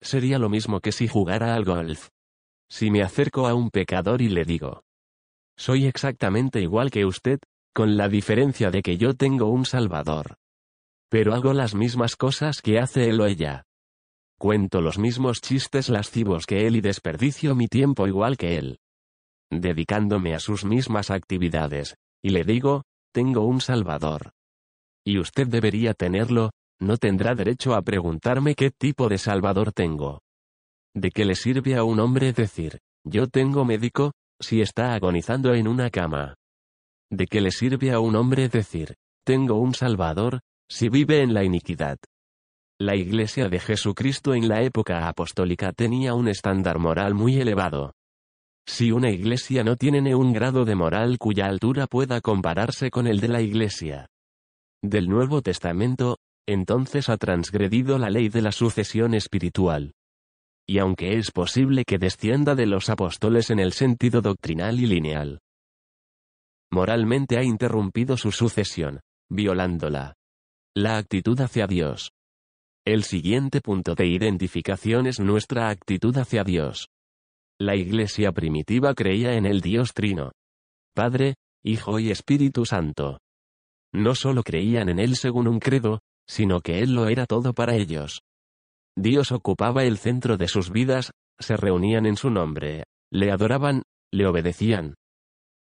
Sería 0.00 0.38
lo 0.38 0.48
mismo 0.48 0.80
que 0.80 0.92
si 0.92 1.08
jugara 1.08 1.54
al 1.54 1.64
golf. 1.64 2.08
Si 2.70 2.90
me 2.90 3.02
acerco 3.02 3.46
a 3.46 3.54
un 3.54 3.70
pecador 3.70 4.22
y 4.22 4.28
le 4.28 4.44
digo, 4.44 4.82
soy 5.58 5.86
exactamente 5.86 6.60
igual 6.60 6.90
que 6.90 7.04
usted, 7.04 7.40
con 7.74 7.96
la 7.96 8.08
diferencia 8.08 8.70
de 8.70 8.80
que 8.80 8.96
yo 8.96 9.14
tengo 9.14 9.46
un 9.46 9.66
Salvador. 9.66 10.36
Pero 11.10 11.34
hago 11.34 11.52
las 11.52 11.74
mismas 11.74 12.14
cosas 12.14 12.62
que 12.62 12.78
hace 12.78 13.08
él 13.08 13.20
o 13.20 13.26
ella. 13.26 13.64
Cuento 14.38 14.80
los 14.80 14.98
mismos 14.98 15.40
chistes 15.40 15.88
lascivos 15.88 16.46
que 16.46 16.68
él 16.68 16.76
y 16.76 16.80
desperdicio 16.80 17.56
mi 17.56 17.66
tiempo 17.66 18.06
igual 18.06 18.36
que 18.36 18.56
él. 18.56 18.78
Dedicándome 19.50 20.32
a 20.34 20.38
sus 20.38 20.64
mismas 20.64 21.10
actividades, 21.10 21.96
y 22.22 22.30
le 22.30 22.44
digo, 22.44 22.84
tengo 23.12 23.44
un 23.44 23.60
Salvador. 23.60 24.30
Y 25.04 25.18
usted 25.18 25.48
debería 25.48 25.92
tenerlo, 25.92 26.50
no 26.80 26.98
tendrá 26.98 27.34
derecho 27.34 27.74
a 27.74 27.82
preguntarme 27.82 28.54
qué 28.54 28.70
tipo 28.70 29.08
de 29.08 29.18
Salvador 29.18 29.72
tengo. 29.72 30.20
¿De 30.94 31.10
qué 31.10 31.24
le 31.24 31.34
sirve 31.34 31.74
a 31.74 31.82
un 31.82 31.98
hombre 31.98 32.32
decir, 32.32 32.78
yo 33.04 33.26
tengo 33.26 33.64
médico, 33.64 34.12
si 34.40 34.60
está 34.60 34.94
agonizando 34.94 35.52
en 35.54 35.66
una 35.66 35.90
cama? 35.90 36.34
¿De 37.10 37.26
qué 37.26 37.40
le 37.40 37.50
sirve 37.50 37.90
a 37.90 37.98
un 37.98 38.14
hombre 38.14 38.48
decir, 38.48 38.94
tengo 39.24 39.56
un 39.56 39.74
Salvador, 39.74 40.40
si 40.68 40.88
vive 40.88 41.22
en 41.22 41.34
la 41.34 41.42
iniquidad? 41.42 41.98
La 42.80 42.94
Iglesia 42.94 43.48
de 43.48 43.58
Jesucristo 43.58 44.34
en 44.34 44.48
la 44.48 44.62
época 44.62 45.08
apostólica 45.08 45.72
tenía 45.72 46.14
un 46.14 46.28
estándar 46.28 46.78
moral 46.78 47.14
muy 47.14 47.40
elevado. 47.40 47.94
Si 48.66 48.92
una 48.92 49.10
iglesia 49.10 49.64
no 49.64 49.76
tiene 49.76 50.14
un 50.14 50.32
grado 50.32 50.64
de 50.64 50.74
moral 50.74 51.18
cuya 51.18 51.46
altura 51.46 51.86
pueda 51.86 52.20
compararse 52.20 52.90
con 52.90 53.06
el 53.06 53.18
de 53.18 53.28
la 53.28 53.40
Iglesia 53.40 54.06
del 54.82 55.08
Nuevo 55.08 55.42
Testamento, 55.42 56.18
entonces 56.46 57.08
ha 57.08 57.16
transgredido 57.16 57.98
la 57.98 58.10
ley 58.10 58.28
de 58.28 58.42
la 58.42 58.52
sucesión 58.52 59.14
espiritual 59.14 59.94
y 60.68 60.78
aunque 60.78 61.16
es 61.16 61.30
posible 61.30 61.84
que 61.84 61.98
descienda 61.98 62.54
de 62.54 62.66
los 62.66 62.90
apóstoles 62.90 63.48
en 63.48 63.58
el 63.58 63.72
sentido 63.72 64.20
doctrinal 64.20 64.78
y 64.78 64.86
lineal, 64.86 65.40
moralmente 66.70 67.38
ha 67.38 67.42
interrumpido 67.42 68.18
su 68.18 68.32
sucesión, 68.32 69.00
violándola. 69.30 70.14
La 70.76 70.98
actitud 70.98 71.40
hacia 71.40 71.66
Dios. 71.66 72.10
El 72.88 73.04
siguiente 73.04 73.60
punto 73.60 73.94
de 73.94 74.06
identificación 74.06 75.06
es 75.06 75.20
nuestra 75.20 75.68
actitud 75.68 76.16
hacia 76.16 76.42
Dios. 76.42 76.88
La 77.60 77.76
iglesia 77.76 78.32
primitiva 78.32 78.94
creía 78.94 79.34
en 79.34 79.44
el 79.44 79.60
Dios 79.60 79.92
Trino. 79.92 80.32
Padre, 80.94 81.34
Hijo 81.62 81.98
y 81.98 82.10
Espíritu 82.10 82.64
Santo. 82.64 83.18
No 83.92 84.14
solo 84.14 84.42
creían 84.42 84.88
en 84.88 85.00
Él 85.00 85.16
según 85.16 85.48
un 85.48 85.58
credo, 85.58 86.00
sino 86.26 86.60
que 86.62 86.78
Él 86.78 86.94
lo 86.94 87.08
era 87.08 87.26
todo 87.26 87.52
para 87.52 87.74
ellos. 87.76 88.22
Dios 88.96 89.32
ocupaba 89.32 89.84
el 89.84 89.98
centro 89.98 90.38
de 90.38 90.48
sus 90.48 90.70
vidas, 90.70 91.10
se 91.38 91.58
reunían 91.58 92.06
en 92.06 92.16
su 92.16 92.30
nombre, 92.30 92.84
le 93.12 93.30
adoraban, 93.30 93.82
le 94.10 94.26
obedecían. 94.26 94.94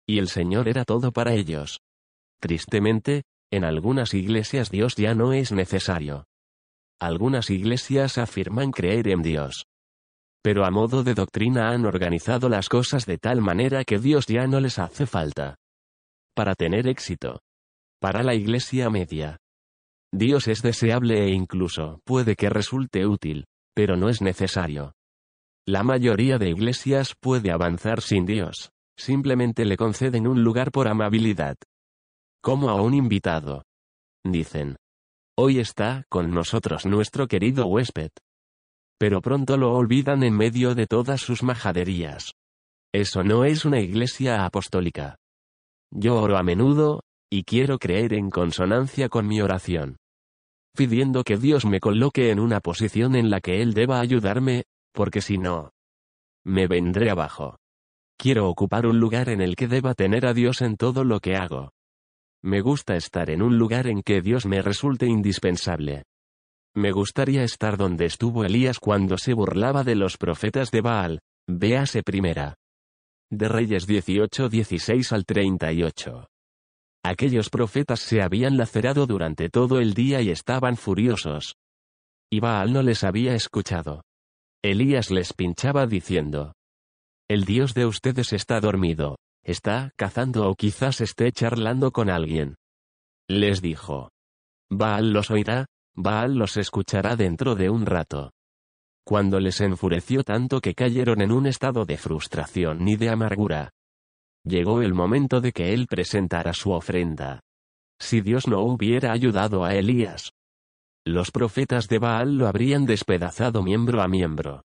Y 0.07 0.21
el 0.21 0.29
Señor 0.29 0.69
era 0.69 0.85
todo 0.85 1.11
para 1.11 1.35
ellos. 1.35 1.81
Tristemente, 2.41 3.25
en 3.51 3.65
algunas 3.65 4.15
iglesias 4.15 4.71
Dios 4.71 4.95
ya 4.95 5.17
no 5.17 5.33
es 5.33 5.51
necesario. 5.51 6.29
Algunas 7.01 7.51
iglesias 7.51 8.19
afirman 8.19 8.71
creer 8.73 9.09
en 9.09 9.23
Dios. 9.23 9.67
Pero 10.43 10.65
a 10.65 10.71
modo 10.71 11.03
de 11.03 11.15
doctrina 11.15 11.71
han 11.71 11.85
organizado 11.85 12.49
las 12.49 12.69
cosas 12.69 13.05
de 13.05 13.19
tal 13.19 13.41
manera 13.41 13.85
que 13.85 13.99
Dios 13.99 14.27
ya 14.27 14.47
no 14.47 14.61
les 14.61 14.79
hace 14.79 15.07
falta. 15.07 15.57
Para 16.35 16.55
tener 16.55 16.87
éxito. 16.87 17.41
Para 18.01 18.23
la 18.23 18.35
iglesia 18.35 18.91
media, 18.91 19.39
Dios 20.13 20.49
es 20.49 20.63
deseable 20.63 21.25
e 21.25 21.31
incluso 21.31 22.01
puede 22.05 22.37
que 22.37 22.49
resulte 22.49 23.07
útil, 23.07 23.47
pero 23.75 23.97
no 23.97 24.09
es 24.09 24.23
necesario. 24.23 24.95
La 25.67 25.83
mayoría 25.83 26.39
de 26.39 26.49
iglesias 26.49 27.15
puede 27.21 27.51
avanzar 27.51 28.01
sin 28.01 28.25
Dios, 28.25 28.71
simplemente 28.97 29.65
le 29.65 29.77
conceden 29.77 30.27
un 30.27 30.43
lugar 30.45 30.71
por 30.71 30.89
amabilidad. 30.89 31.57
Como 32.43 32.71
a 32.71 32.81
un 32.81 32.95
invitado. 32.95 33.65
Dicen. 34.25 34.77
Hoy 35.39 35.59
está 35.59 36.05
con 36.09 36.31
nosotros 36.31 36.87
nuestro 36.87 37.27
querido 37.29 37.67
huésped. 37.67 38.09
Pero 38.99 39.21
pronto 39.21 39.59
lo 39.59 39.75
olvidan 39.75 40.23
en 40.23 40.35
medio 40.35 40.75
de 40.75 40.87
todas 40.87 41.21
sus 41.21 41.43
majaderías. 41.43 42.33
Eso 42.91 43.23
no 43.23 43.45
es 43.45 43.67
una 43.67 43.79
iglesia 43.81 44.47
apostólica. 44.47 45.17
Yo 45.91 46.15
oro 46.15 46.39
a 46.39 46.43
menudo, 46.43 47.03
y 47.31 47.45
quiero 47.45 47.79
creer 47.79 48.15
en 48.15 48.31
consonancia 48.31 49.11
con 49.11 49.27
mi 49.27 49.43
oración. 49.43 49.99
Pidiendo 50.75 51.23
que 51.23 51.37
Dios 51.37 51.67
me 51.67 51.81
coloque 51.81 52.31
en 52.31 52.41
una 52.41 52.61
posición 52.61 53.15
en 53.15 53.29
la 53.29 53.43
que 53.43 53.61
Él 53.61 53.75
deba 53.75 54.01
ayudarme, 54.01 54.65
porque 54.95 55.21
si 55.21 55.37
no, 55.37 55.73
me 56.47 56.67
vendré 56.67 57.11
abajo. 57.11 57.59
Quiero 58.17 58.49
ocupar 58.49 58.87
un 58.87 59.01
lugar 59.01 59.29
en 59.29 59.43
el 59.43 59.55
que 59.55 59.69
deba 59.69 59.93
tener 59.93 60.25
a 60.25 60.33
Dios 60.33 60.63
en 60.63 60.79
todo 60.79 61.05
lo 61.05 61.21
que 61.21 61.37
hago. 61.37 61.76
Me 62.47 62.61
gusta 62.61 62.95
estar 62.95 63.29
en 63.31 63.43
un 63.43 63.59
lugar 63.59 63.89
en 63.89 64.03
que 64.03 64.23
Dios 64.23 64.47
me 64.47 64.63
resulte 64.63 65.07
indispensable. 65.07 66.05
Me 66.77 66.93
gustaría 66.93 67.43
estar 67.43 67.77
donde 67.77 68.05
estuvo 68.05 68.45
Elías 68.45 68.79
cuando 68.79 69.19
se 69.19 69.35
burlaba 69.35 69.83
de 69.83 69.97
los 69.97 70.17
profetas 70.17 70.71
de 70.71 70.81
Baal, 70.81 71.19
véase 71.49 72.05
primera. 72.05 72.55
De 73.33 73.49
Reyes 73.49 73.89
18 73.89 74.49
16 74.49 75.13
al 75.13 75.25
38. 75.25 76.29
Aquellos 77.05 77.51
profetas 77.51 77.99
se 77.99 78.23
habían 78.23 78.57
lacerado 78.57 79.09
durante 79.09 79.49
todo 79.49 79.81
el 79.81 79.93
día 79.93 80.21
y 80.21 80.31
estaban 80.31 80.77
furiosos. 80.77 81.57
Y 82.31 82.39
Baal 82.39 82.73
no 82.73 82.83
les 82.83 83.03
había 83.03 83.35
escuchado. 83.35 84.05
Elías 84.63 85.11
les 85.11 85.33
pinchaba 85.33 85.89
diciendo, 85.89 86.53
El 87.29 87.45
Dios 87.45 87.75
de 87.75 87.87
ustedes 87.87 88.33
está 88.33 88.61
dormido, 88.61 89.17
está 89.47 89.93
cazando 89.97 90.51
o 90.51 90.57
quizás 90.57 91.01
esté 91.01 91.31
charlando 91.31 91.93
con 91.93 92.11
alguien. 92.11 92.57
Les 93.29 93.63
dijo, 93.63 94.11
Baal 94.69 95.13
los 95.13 95.31
oirá, 95.31 95.67
Baal 95.95 96.35
los 96.35 96.57
escuchará 96.57 97.15
dentro 97.15 97.55
de 97.55 97.71
un 97.71 97.87
rato. 97.87 98.33
Cuando 99.05 99.39
les 99.39 99.61
enfureció 99.61 100.25
tanto 100.25 100.61
que 100.61 100.75
cayeron 100.75 101.23
en 101.23 101.31
un 101.31 101.47
estado 101.47 101.85
de 101.85 101.97
frustración 101.97 102.89
y 102.89 102.97
de 102.97 103.09
amargura, 103.09 103.71
llegó 104.45 104.83
el 104.83 104.95
momento 104.95 105.41
de 105.41 105.53
que 105.53 105.73
él 105.73 105.87
presentara 105.87 106.53
su 106.53 106.73
ofrenda. 106.73 107.41
Si 108.01 108.21
Dios 108.21 108.49
no 108.49 108.61
hubiera 108.63 109.13
ayudado 109.13 109.65
a 109.65 109.75
Elías, 109.75 110.33
los 111.05 111.31
profetas 111.31 111.87
de 111.87 112.01
Baal 112.01 112.37
lo 112.37 112.49
habrían 112.49 112.85
despedazado 112.85 113.63
miembro 113.63 114.03
a 114.03 114.09
miembro. 114.09 114.65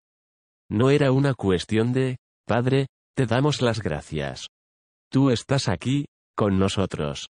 No 0.70 0.90
era 0.90 1.12
una 1.12 1.36
cuestión 1.36 1.94
de, 1.94 2.18
Padre, 2.48 2.88
te 3.16 3.28
damos 3.28 3.62
las 3.62 3.80
gracias. 3.80 4.48
Tú 5.12 5.30
estás 5.30 5.68
aquí, 5.68 6.06
con 6.38 6.58
nosotros. 6.58 7.28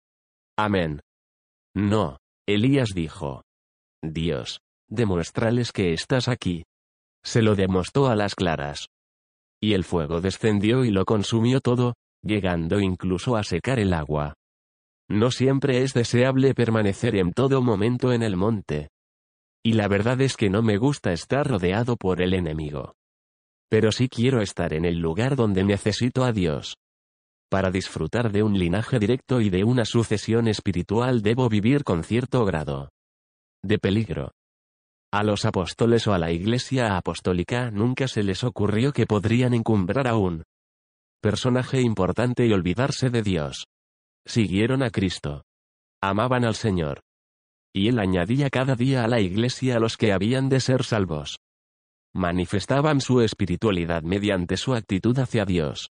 Amén. 0.59 1.01
No, 1.75 2.19
Elías 2.47 2.91
dijo. 2.95 3.43
Dios, 4.03 4.61
demuéstrales 4.91 5.73
que 5.73 5.95
estás 5.95 6.29
aquí. 6.29 6.65
Se 7.25 7.41
lo 7.41 7.55
demostró 7.55 8.09
a 8.09 8.17
las 8.17 8.35
claras. 8.35 8.89
Y 9.63 9.73
el 9.73 9.85
fuego 9.85 10.21
descendió 10.21 10.85
y 10.85 10.91
lo 10.91 11.07
consumió 11.07 11.63
todo, 11.63 11.95
llegando 12.23 12.81
incluso 12.81 13.35
a 13.37 13.45
secar 13.45 13.79
el 13.79 13.95
agua. 13.95 14.35
No 15.09 15.31
siempre 15.31 15.83
es 15.83 15.95
deseable 15.95 16.53
permanecer 16.53 17.17
en 17.17 17.33
todo 17.33 17.63
momento 17.63 18.13
en 18.13 18.23
el 18.23 18.37
monte. 18.37 18.91
Y 19.65 19.73
la 19.73 19.89
verdad 19.89 20.21
es 20.21 20.37
que 20.37 20.51
no 20.51 20.61
me 20.61 20.77
gusta 20.77 21.15
estar 21.15 21.49
rodeado 21.49 21.97
por 21.97 22.21
el 22.21 22.35
enemigo. 22.35 22.95
Pero 23.71 23.91
sí 23.91 24.11
quiero 24.11 24.43
estar 24.43 24.75
en 24.75 24.85
el 24.85 24.99
lugar 24.99 25.35
donde 25.35 25.65
necesito 25.65 26.25
a 26.25 26.33
Dios. 26.33 26.77
Para 27.51 27.73
disfrutar 27.73 28.31
de 28.31 28.45
un 28.45 28.57
linaje 28.57 29.01
directo 29.01 29.41
y 29.41 29.51
de 29.51 29.65
una 29.65 29.85
sucesión 29.85 30.47
espiritual 30.47 31.21
debo 31.21 31.49
vivir 31.49 31.83
con 31.83 32.05
cierto 32.05 32.45
grado 32.45 32.91
de 33.63 33.79
peligro. 33.79 34.31
A 35.13 35.25
los 35.25 35.45
apóstoles 35.45 36.07
o 36.07 36.15
a 36.15 36.19
la 36.19 36.31
Iglesia 36.31 36.97
apostólica 36.97 37.73
nunca 37.73 38.07
se 38.07 38.23
les 38.23 38.45
ocurrió 38.45 38.93
que 38.93 39.07
podrían 39.07 39.53
encumbrar 39.53 40.07
a 40.07 40.17
un 40.17 40.45
personaje 41.21 41.81
importante 41.81 42.47
y 42.47 42.53
olvidarse 42.53 43.11
de 43.11 43.23
Dios. 43.23 43.67
Siguieron 44.25 44.85
a 44.85 44.91
Cristo. 44.91 45.43
Amaban 46.01 46.45
al 46.45 46.55
Señor. 46.55 47.01
Y 47.75 47.89
Él 47.89 47.99
añadía 47.99 48.49
cada 48.49 48.77
día 48.77 49.05
a 49.05 49.09
la 49.09 49.21
Iglesia 49.21 49.77
a 49.77 49.81
los 49.81 49.97
que 49.97 50.13
habían 50.13 50.49
de 50.49 50.61
ser 50.61 50.85
salvos. 50.85 51.39
Manifestaban 52.15 53.01
su 53.01 53.21
espiritualidad 53.21 54.03
mediante 54.03 54.57
su 54.57 54.75
actitud 54.75 55.19
hacia 55.19 55.45
Dios. 55.45 55.91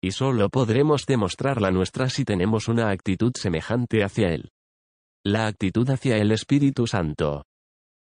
Y 0.00 0.12
solo 0.12 0.48
podremos 0.48 1.06
demostrar 1.06 1.60
la 1.60 1.70
nuestra 1.70 2.08
si 2.08 2.24
tenemos 2.24 2.68
una 2.68 2.90
actitud 2.90 3.32
semejante 3.34 4.04
hacia 4.04 4.28
Él. 4.28 4.50
La 5.24 5.46
actitud 5.46 5.88
hacia 5.90 6.16
el 6.16 6.30
Espíritu 6.30 6.86
Santo. 6.86 7.44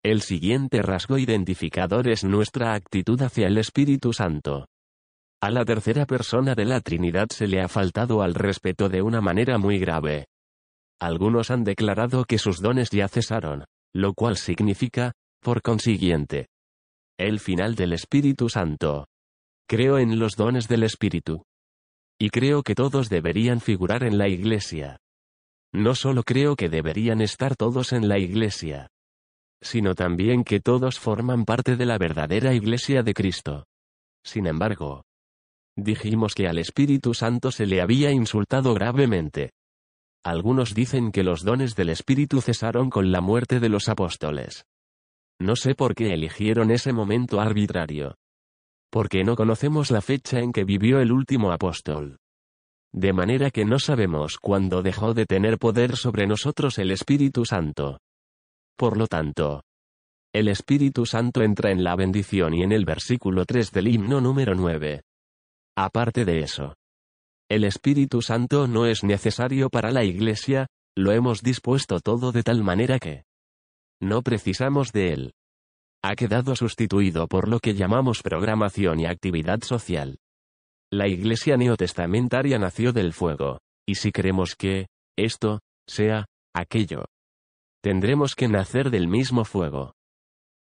El 0.03 0.21
siguiente 0.21 0.81
rasgo 0.81 1.17
identificador 1.17 2.07
es 2.07 2.23
nuestra 2.23 2.73
actitud 2.73 3.21
hacia 3.21 3.47
el 3.47 3.57
Espíritu 3.57 4.13
Santo. 4.13 4.67
A 5.41 5.51
la 5.51 5.65
tercera 5.65 6.05
persona 6.05 6.55
de 6.55 6.65
la 6.65 6.79
Trinidad 6.79 7.27
se 7.29 7.47
le 7.47 7.61
ha 7.61 7.67
faltado 7.67 8.21
al 8.21 8.33
respeto 8.33 8.87
de 8.87 9.01
una 9.01 9.19
manera 9.19 9.57
muy 9.57 9.77
grave. 9.77 10.27
Algunos 11.01 11.51
han 11.51 11.65
declarado 11.65 12.23
que 12.23 12.37
sus 12.37 12.61
dones 12.61 12.89
ya 12.91 13.09
cesaron, 13.09 13.65
lo 13.93 14.13
cual 14.13 14.37
significa, 14.37 15.11
por 15.41 15.61
consiguiente, 15.61 16.47
el 17.17 17.39
final 17.39 17.75
del 17.75 17.93
Espíritu 17.93 18.49
Santo. 18.49 19.07
Creo 19.67 19.99
en 19.99 20.17
los 20.17 20.35
dones 20.35 20.67
del 20.67 20.83
Espíritu. 20.83 21.43
Y 22.19 22.29
creo 22.29 22.63
que 22.63 22.75
todos 22.75 23.09
deberían 23.09 23.59
figurar 23.59 24.03
en 24.03 24.17
la 24.17 24.27
Iglesia. 24.27 24.97
No 25.73 25.95
solo 25.95 26.23
creo 26.23 26.55
que 26.55 26.69
deberían 26.69 27.21
estar 27.21 27.55
todos 27.55 27.93
en 27.93 28.07
la 28.07 28.19
Iglesia, 28.19 28.89
sino 29.63 29.95
también 29.95 30.43
que 30.43 30.59
todos 30.59 30.99
forman 30.99 31.45
parte 31.45 31.75
de 31.75 31.85
la 31.85 31.97
verdadera 31.97 32.53
Iglesia 32.53 33.01
de 33.01 33.13
Cristo. 33.13 33.65
Sin 34.23 34.45
embargo, 34.45 35.03
dijimos 35.75 36.35
que 36.35 36.47
al 36.47 36.59
Espíritu 36.59 37.13
Santo 37.13 37.51
se 37.51 37.65
le 37.65 37.81
había 37.81 38.11
insultado 38.11 38.73
gravemente. 38.73 39.51
Algunos 40.23 40.73
dicen 40.73 41.11
que 41.11 41.23
los 41.23 41.43
dones 41.43 41.75
del 41.75 41.89
Espíritu 41.89 42.41
cesaron 42.41 42.89
con 42.89 43.11
la 43.11 43.21
muerte 43.21 43.59
de 43.59 43.69
los 43.69 43.89
apóstoles. 43.89 44.65
No 45.39 45.55
sé 45.55 45.75
por 45.75 45.95
qué 45.95 46.13
eligieron 46.13 46.71
ese 46.71 46.93
momento 46.93 47.41
arbitrario. 47.41 48.15
Porque 48.93 49.23
no 49.23 49.35
conocemos 49.35 49.89
la 49.89 50.01
fecha 50.01 50.39
en 50.39 50.51
que 50.51 50.65
vivió 50.65 50.99
el 50.99 51.11
último 51.11 51.51
apóstol. 51.51 52.19
De 52.93 53.11
manera 53.11 53.49
que 53.49 53.65
no 53.65 53.79
sabemos 53.79 54.37
cuándo 54.37 54.83
dejó 54.83 55.15
de 55.15 55.25
tener 55.25 55.57
poder 55.57 55.97
sobre 55.97 56.27
nosotros 56.27 56.77
el 56.77 56.91
Espíritu 56.91 57.43
Santo. 57.43 57.97
Por 58.77 58.97
lo 58.97 59.07
tanto, 59.07 59.63
el 60.31 60.47
Espíritu 60.47 61.07
Santo 61.07 61.41
entra 61.41 61.71
en 61.71 61.83
la 61.83 61.95
bendición 61.95 62.53
y 62.53 62.61
en 62.61 62.71
el 62.71 62.85
versículo 62.85 63.45
3 63.45 63.71
del 63.71 63.87
himno 63.87 64.21
número 64.21 64.53
9. 64.53 65.01
Aparte 65.75 66.23
de 66.23 66.41
eso, 66.41 66.75
el 67.49 67.63
Espíritu 67.63 68.21
Santo 68.21 68.67
no 68.67 68.85
es 68.85 69.03
necesario 69.03 69.71
para 69.71 69.89
la 69.89 70.03
Iglesia, 70.03 70.67
lo 70.95 71.13
hemos 71.13 71.41
dispuesto 71.41 71.99
todo 71.99 72.31
de 72.31 72.43
tal 72.43 72.63
manera 72.63 72.99
que 72.99 73.23
no 73.99 74.21
precisamos 74.21 74.91
de 74.91 75.13
él. 75.13 75.33
Ha 76.03 76.15
quedado 76.15 76.55
sustituido 76.55 77.27
por 77.27 77.47
lo 77.47 77.59
que 77.59 77.75
llamamos 77.75 78.21
programación 78.21 78.99
y 78.99 79.05
actividad 79.05 79.61
social. 79.61 80.17
La 80.91 81.07
Iglesia 81.07 81.55
neotestamentaria 81.55 82.59
nació 82.59 82.91
del 82.91 83.13
fuego, 83.13 83.59
y 83.87 83.95
si 83.95 84.11
queremos 84.11 84.55
que, 84.55 84.87
esto, 85.17 85.61
sea, 85.87 86.25
aquello, 86.53 87.05
tendremos 87.81 88.35
que 88.35 88.49
nacer 88.49 88.89
del 88.89 89.07
mismo 89.07 89.45
fuego. 89.45 89.93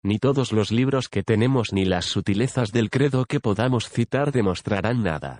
Ni 0.03 0.19
todos 0.19 0.51
los 0.51 0.71
libros 0.71 1.09
que 1.09 1.23
tenemos 1.23 1.73
ni 1.73 1.85
las 1.85 2.05
sutilezas 2.05 2.71
del 2.71 2.89
credo 2.89 3.25
que 3.25 3.39
podamos 3.39 3.89
citar 3.89 4.31
demostrarán 4.31 5.01
nada. 5.03 5.39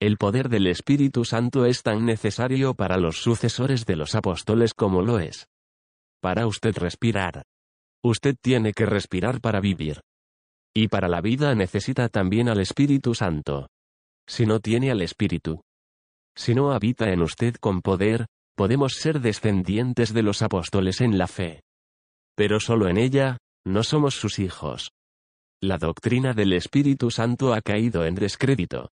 El 0.00 0.18
poder 0.18 0.48
del 0.48 0.68
Espíritu 0.68 1.24
Santo 1.24 1.66
es 1.66 1.82
tan 1.82 2.04
necesario 2.04 2.74
para 2.74 2.96
los 2.96 3.22
sucesores 3.22 3.86
de 3.86 3.96
los 3.96 4.14
apóstoles 4.14 4.72
como 4.72 5.02
lo 5.02 5.18
es 5.18 5.48
para 6.20 6.46
usted 6.46 6.76
respirar. 6.76 7.44
Usted 8.06 8.36
tiene 8.40 8.72
que 8.72 8.86
respirar 8.86 9.40
para 9.40 9.58
vivir. 9.58 10.00
Y 10.72 10.86
para 10.86 11.08
la 11.08 11.20
vida 11.20 11.56
necesita 11.56 12.08
también 12.08 12.48
al 12.48 12.60
Espíritu 12.60 13.16
Santo. 13.16 13.66
Si 14.28 14.46
no 14.46 14.60
tiene 14.60 14.92
al 14.92 15.02
Espíritu, 15.02 15.62
si 16.36 16.54
no 16.54 16.70
habita 16.70 17.10
en 17.10 17.20
usted 17.20 17.56
con 17.56 17.82
poder, 17.82 18.26
podemos 18.54 18.92
ser 18.92 19.20
descendientes 19.20 20.14
de 20.14 20.22
los 20.22 20.40
apóstoles 20.42 21.00
en 21.00 21.18
la 21.18 21.26
fe. 21.26 21.62
Pero 22.36 22.60
solo 22.60 22.88
en 22.88 22.96
ella, 22.96 23.38
no 23.64 23.82
somos 23.82 24.14
sus 24.14 24.38
hijos. 24.38 24.92
La 25.60 25.76
doctrina 25.76 26.32
del 26.32 26.52
Espíritu 26.52 27.10
Santo 27.10 27.54
ha 27.54 27.60
caído 27.60 28.04
en 28.04 28.14
descrédito. 28.14 28.90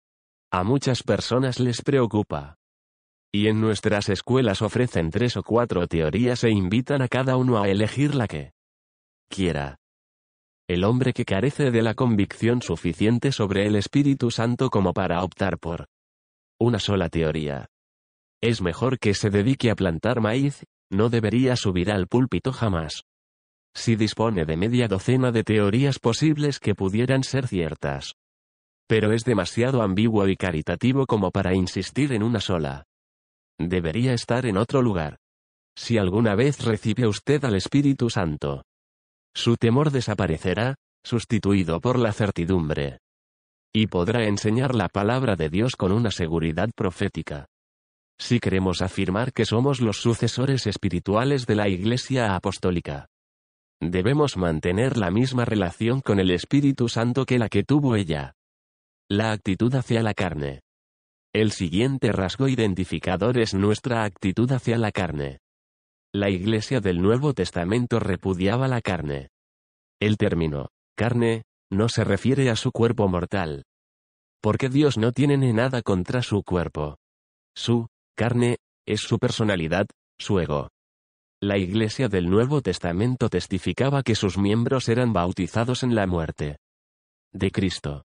A 0.52 0.63
muchas 0.63 1.02
personas 1.02 1.60
les 1.60 1.82
preocupa. 1.82 2.58
Y 3.34 3.48
en 3.48 3.60
nuestras 3.60 4.08
escuelas 4.10 4.62
ofrecen 4.62 5.10
tres 5.10 5.36
o 5.36 5.41
cuatro 5.41 5.88
teorías 5.88 6.43
e 6.43 6.52
invitan 6.52 7.02
a 7.02 7.08
cada 7.08 7.38
uno 7.38 7.60
a 7.60 7.69
elegir 7.69 8.13
la 8.13 8.28
que 8.28 8.52
quiera. 9.30 9.78
El 10.68 10.84
hombre 10.84 11.13
que 11.13 11.26
carece 11.26 11.72
de 11.72 11.82
la 11.82 11.94
convicción 11.94 12.62
suficiente 12.62 13.32
sobre 13.32 13.65
el 13.65 13.76
Espíritu 13.76 14.32
Santo 14.32 14.70
como 14.70 14.94
para 14.94 15.24
optar 15.24 15.58
por 15.58 15.88
una 16.60 16.80
sola 16.80 17.10
teoría. 17.10 17.68
Es 18.42 18.62
mejor 18.62 19.00
que 19.00 19.13
se 19.13 19.30
dedique 19.30 19.72
a 19.72 19.76
plantar 19.76 20.20
maíz, 20.20 20.65
no 20.92 21.10
debería 21.10 21.56
subir 21.56 21.92
al 21.92 22.08
púlpito 22.08 22.52
jamás. 22.52 23.04
Si 23.74 23.96
dispone 23.96 24.46
de 24.46 24.58
media 24.58 24.88
docena 24.88 25.32
de 25.32 25.44
teorías 25.44 26.00
posibles 26.00 26.60
que 26.60 26.76
pudieran 26.76 27.24
ser 27.24 27.48
ciertas. 27.48 28.15
Pero 28.88 29.13
es 29.13 29.24
demasiado 29.24 29.82
ambiguo 29.82 30.28
y 30.28 30.36
caritativo 30.36 31.06
como 31.06 31.32
para 31.32 31.54
insistir 31.54 32.12
en 32.12 32.24
una 32.24 32.42
sola 32.42 32.86
debería 33.60 34.13
estar 34.13 34.46
en 34.46 34.58
otro 34.58 34.82
lugar. 34.82 35.18
Si 35.76 35.98
alguna 35.98 36.36
vez 36.36 36.63
recibe 36.63 37.08
usted 37.08 37.44
al 37.46 37.56
Espíritu 37.56 38.10
Santo, 38.10 38.63
su 39.36 39.56
temor 39.56 39.92
desaparecerá, 39.92 40.76
sustituido 41.04 41.80
por 41.80 41.98
la 41.98 42.12
certidumbre. 42.12 43.00
Y 43.74 43.88
podrá 43.88 44.26
enseñar 44.26 44.76
la 44.76 44.89
palabra 44.89 45.36
de 45.36 45.50
Dios 45.50 45.76
con 45.76 45.92
una 45.92 46.12
seguridad 46.12 46.70
profética. 46.76 47.46
Si 48.20 48.39
queremos 48.39 48.82
afirmar 48.82 49.32
que 49.32 49.46
somos 49.46 49.80
los 49.80 50.02
sucesores 50.02 50.68
espirituales 50.68 51.46
de 51.46 51.56
la 51.56 51.70
Iglesia 51.70 52.36
Apostólica, 52.36 53.08
debemos 53.80 54.36
mantener 54.36 54.98
la 54.98 55.10
misma 55.10 55.46
relación 55.46 56.02
con 56.02 56.20
el 56.20 56.32
Espíritu 56.32 56.89
Santo 56.89 57.26
que 57.26 57.39
la 57.39 57.48
que 57.48 57.63
tuvo 57.63 57.96
ella. 57.96 58.34
La 59.10 59.32
actitud 59.32 59.74
hacia 59.74 60.04
la 60.04 60.13
carne. 60.13 60.62
El 61.34 61.52
siguiente 61.52 62.12
rasgo 62.12 62.48
identificador 62.48 63.39
es 63.39 63.54
nuestra 63.54 64.04
actitud 64.04 64.52
hacia 64.52 64.78
la 64.78 64.92
carne. 64.92 65.39
La 66.13 66.32
Iglesia 66.32 66.80
del 66.80 67.04
Nuevo 67.04 67.34
Testamento 67.36 68.00
repudiaba 68.00 68.67
la 68.67 68.82
carne. 68.82 69.30
El 70.00 70.17
término, 70.17 70.69
carne, 70.95 71.43
no 71.72 71.88
se 71.88 72.04
refiere 72.04 72.50
a 72.50 72.56
su 72.56 72.72
cuerpo 72.72 73.08
mortal. 73.08 73.65
Porque 74.41 74.69
Dios 74.69 74.98
no 74.98 75.12
tiene 75.12 75.38
nada 75.54 75.84
contra 75.84 76.24
su 76.24 76.41
cuerpo. 76.41 76.98
Su, 77.56 77.89
carne, 78.15 78.58
es 78.88 79.02
su 79.02 79.19
personalidad, 79.19 79.86
su 80.17 80.39
ego. 80.39 80.69
La 81.41 81.60
Iglesia 81.60 82.10
del 82.10 82.28
Nuevo 82.28 82.62
Testamento 82.62 83.30
testificaba 83.30 84.02
que 84.02 84.15
sus 84.15 84.39
miembros 84.39 84.89
eran 84.89 85.13
bautizados 85.13 85.84
en 85.84 85.93
la 85.93 86.08
muerte 86.08 86.58
de 87.32 87.52
Cristo. 87.52 88.04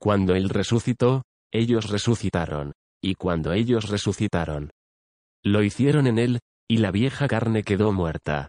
Cuando 0.00 0.34
Él 0.34 0.48
resucitó, 0.48 1.24
ellos 1.52 1.90
resucitaron, 1.90 2.72
y 3.02 3.16
cuando 3.16 3.52
ellos 3.52 3.90
resucitaron, 3.90 4.70
lo 5.42 5.62
hicieron 5.62 6.06
en 6.06 6.18
él, 6.18 6.40
y 6.68 6.78
la 6.78 6.90
vieja 6.90 7.28
carne 7.28 7.62
quedó 7.62 7.92
muerta. 7.92 8.48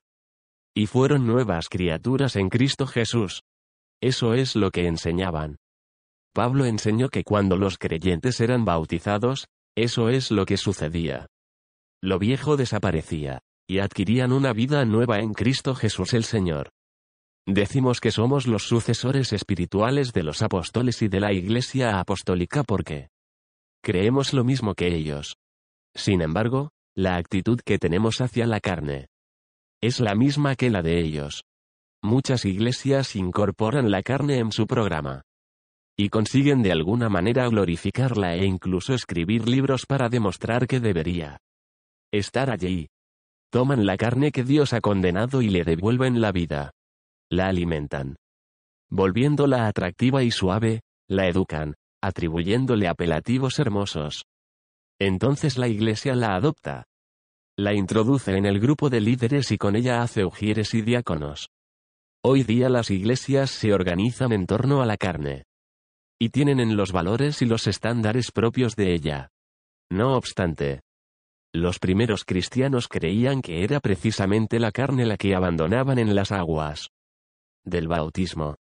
Y 0.73 0.87
fueron 0.87 1.25
nuevas 1.25 1.69
criaturas 1.69 2.35
en 2.35 2.49
Cristo 2.49 2.87
Jesús. 2.87 3.43
Eso 4.01 4.33
es 4.33 4.55
lo 4.55 4.71
que 4.71 4.87
enseñaban. 4.87 5.57
Pablo 6.33 6.65
enseñó 6.65 7.09
que 7.09 7.23
cuando 7.23 7.55
los 7.55 7.77
creyentes 7.77 8.41
eran 8.41 8.65
bautizados, 8.65 9.47
eso 9.75 10.09
es 10.09 10.31
lo 10.31 10.45
que 10.45 10.57
sucedía. 10.57 11.27
Lo 12.01 12.19
viejo 12.19 12.57
desaparecía, 12.57 13.41
y 13.67 13.79
adquirían 13.79 14.31
una 14.31 14.53
vida 14.53 14.83
nueva 14.85 15.19
en 15.19 15.33
Cristo 15.33 15.75
Jesús 15.75 16.13
el 16.13 16.23
Señor. 16.23 16.71
Decimos 17.47 17.99
que 17.99 18.11
somos 18.11 18.47
los 18.47 18.67
sucesores 18.67 19.31
espirituales 19.31 20.11
de 20.13 20.23
los 20.23 20.41
apóstoles 20.41 21.01
y 21.01 21.07
de 21.07 21.19
la 21.19 21.31
Iglesia 21.31 21.99
apostólica 21.99 22.63
porque 22.63 23.09
creemos 23.81 24.33
lo 24.33 24.43
mismo 24.43 24.73
que 24.73 24.95
ellos. 24.95 25.37
Sin 25.93 26.21
embargo, 26.21 26.71
la 26.95 27.17
actitud 27.17 27.59
que 27.59 27.77
tenemos 27.77 28.21
hacia 28.21 28.47
la 28.47 28.61
carne 28.61 29.07
es 29.81 29.99
la 29.99 30.15
misma 30.15 30.55
que 30.55 30.69
la 30.69 30.81
de 30.81 30.99
ellos. 30.99 31.43
Muchas 32.01 32.45
iglesias 32.45 33.15
incorporan 33.15 33.91
la 33.91 34.01
carne 34.01 34.39
en 34.39 34.51
su 34.51 34.65
programa 34.65 35.23
y 35.97 36.09
consiguen 36.09 36.61
de 36.61 36.71
alguna 36.71 37.09
manera 37.09 37.47
glorificarla 37.47 38.35
e 38.35 38.45
incluso 38.45 38.93
escribir 38.93 39.47
libros 39.47 39.85
para 39.85 40.09
demostrar 40.09 40.67
que 40.67 40.79
debería 40.79 41.37
estar 42.11 42.49
allí. 42.49 42.87
Toman 43.51 43.85
la 43.85 43.97
carne 43.97 44.31
que 44.31 44.43
Dios 44.43 44.73
ha 44.73 44.81
condenado 44.81 45.41
y 45.41 45.49
le 45.49 45.63
devuelven 45.63 46.21
la 46.21 46.31
vida. 46.31 46.71
la 47.29 47.47
alimentan. 47.47 48.15
Volviéndola 48.89 49.67
atractiva 49.67 50.23
y 50.23 50.31
suave, 50.31 50.81
la 51.09 51.27
educan, 51.27 51.73
atribuyéndole 52.01 52.87
apelativos 52.87 53.59
hermosos. 53.59 54.25
Entonces 54.99 55.57
la 55.57 55.67
iglesia 55.67 56.15
la 56.15 56.35
adopta. 56.35 56.85
La 57.57 57.73
introduce 57.73 58.35
en 58.37 58.45
el 58.45 58.59
grupo 58.59 58.89
de 58.89 59.01
líderes 59.01 59.51
y 59.51 59.57
con 59.57 59.75
ella 59.75 60.01
hace 60.01 60.25
ujieres 60.25 60.73
y 60.73 60.81
diáconos. 60.81 61.49
Hoy 62.23 62.43
día 62.43 62.69
las 62.69 62.91
iglesias 62.91 63.51
se 63.51 63.73
organizan 63.73 64.31
en 64.31 64.45
torno 64.45 64.81
a 64.81 64.85
la 64.85 64.97
carne. 64.97 65.43
Y 66.19 66.29
tienen 66.29 66.59
en 66.59 66.75
los 66.75 66.91
valores 66.91 67.41
y 67.41 67.45
los 67.45 67.67
estándares 67.67 68.31
propios 68.31 68.75
de 68.75 68.93
ella. 68.93 69.29
No 69.89 70.15
obstante, 70.15 70.81
los 71.55 71.79
primeros 71.79 72.25
cristianos 72.25 72.89
creían 72.89 73.41
que 73.41 73.63
era 73.63 73.79
precisamente 73.79 74.59
la 74.59 74.71
carne 74.71 75.05
la 75.05 75.15
que 75.15 75.35
abandonaban 75.35 75.99
en 75.99 76.13
las 76.13 76.33
aguas 76.33 76.89
del 77.63 77.87
bautismo. 77.87 78.55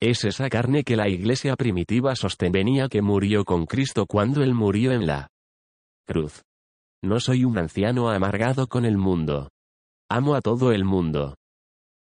Es 0.00 0.24
esa 0.24 0.48
carne 0.48 0.84
que 0.84 0.96
la 0.96 1.08
iglesia 1.08 1.54
primitiva 1.56 2.16
sostenía 2.16 2.88
que 2.88 3.02
murió 3.02 3.44
con 3.44 3.66
Cristo 3.66 4.06
cuando 4.06 4.42
él 4.42 4.54
murió 4.54 4.92
en 4.92 5.06
la 5.06 5.28
cruz. 6.04 6.42
No 7.02 7.20
soy 7.20 7.44
un 7.44 7.58
anciano 7.58 8.10
amargado 8.10 8.66
con 8.66 8.84
el 8.84 8.96
mundo. 8.96 9.50
Amo 10.10 10.34
a 10.34 10.40
todo 10.40 10.72
el 10.72 10.84
mundo. 10.84 11.36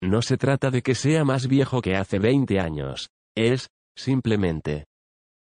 No 0.02 0.22
se 0.22 0.36
trata 0.36 0.70
de 0.70 0.82
que 0.82 0.94
sea 0.94 1.24
más 1.24 1.48
viejo 1.48 1.82
que 1.82 1.96
hace 1.96 2.18
20 2.18 2.60
años. 2.60 3.08
Es, 3.34 3.68
simplemente, 3.96 4.86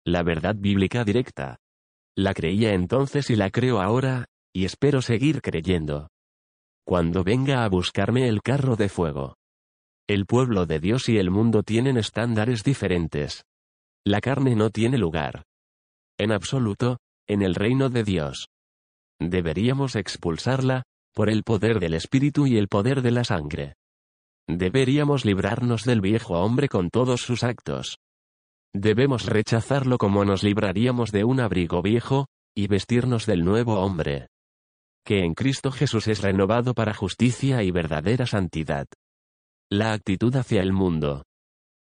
la 0.06 0.22
verdad 0.22 0.54
bíblica 0.54 1.02
directa. 1.04 1.56
La 2.16 2.34
creía 2.34 2.74
entonces 2.74 3.30
y 3.30 3.36
la 3.36 3.50
creo 3.50 3.80
ahora, 3.80 4.26
y 4.54 4.66
espero 4.66 5.00
seguir 5.00 5.40
creyendo. 5.40 6.08
Cuando 6.86 7.24
venga 7.24 7.64
a 7.64 7.68
buscarme 7.68 8.28
el 8.28 8.42
carro 8.42 8.76
de 8.76 8.90
fuego. 8.90 9.36
El 10.06 10.26
pueblo 10.26 10.66
de 10.66 10.78
Dios 10.80 11.08
y 11.08 11.16
el 11.16 11.30
mundo 11.30 11.62
tienen 11.62 11.96
estándares 11.96 12.62
diferentes. 12.62 13.44
La 14.06 14.20
carne 14.20 14.54
no 14.54 14.68
tiene 14.68 14.98
lugar. 14.98 15.44
En 16.18 16.30
absoluto, 16.30 16.98
en 17.26 17.42
el 17.42 17.54
reino 17.54 17.88
de 17.88 18.04
Dios. 18.04 18.48
Deberíamos 19.20 19.96
expulsarla, 19.96 20.82
por 21.14 21.30
el 21.30 21.44
poder 21.44 21.78
del 21.78 21.94
Espíritu 21.94 22.46
y 22.46 22.58
el 22.58 22.68
poder 22.68 23.00
de 23.02 23.12
la 23.12 23.24
sangre. 23.24 23.74
Deberíamos 24.48 25.24
librarnos 25.24 25.84
del 25.84 26.00
viejo 26.00 26.34
hombre 26.40 26.68
con 26.68 26.90
todos 26.90 27.22
sus 27.22 27.44
actos. 27.44 27.98
Debemos 28.74 29.26
rechazarlo 29.26 29.96
como 29.96 30.24
nos 30.24 30.42
libraríamos 30.42 31.12
de 31.12 31.24
un 31.24 31.40
abrigo 31.40 31.80
viejo, 31.80 32.26
y 32.56 32.66
vestirnos 32.66 33.26
del 33.26 33.44
nuevo 33.44 33.80
hombre. 33.80 34.28
Que 35.04 35.24
en 35.24 35.34
Cristo 35.34 35.70
Jesús 35.70 36.08
es 36.08 36.22
renovado 36.22 36.74
para 36.74 36.94
justicia 36.94 37.62
y 37.62 37.70
verdadera 37.70 38.26
santidad. 38.26 38.86
La 39.70 39.92
actitud 39.92 40.34
hacia 40.36 40.62
el 40.62 40.72
mundo. 40.72 41.24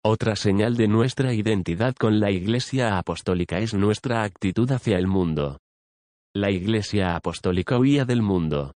Otra 0.02 0.34
señal 0.34 0.78
de 0.78 0.88
nuestra 0.88 1.34
identidad 1.34 1.94
con 1.94 2.20
la 2.20 2.30
Iglesia 2.30 2.96
Apostólica 2.96 3.58
es 3.58 3.74
nuestra 3.74 4.22
actitud 4.22 4.70
hacia 4.72 4.96
el 4.96 5.06
mundo. 5.06 5.58
La 6.34 6.50
Iglesia 6.50 7.16
Apostólica 7.16 7.78
huía 7.78 8.06
del 8.06 8.22
mundo. 8.22 8.72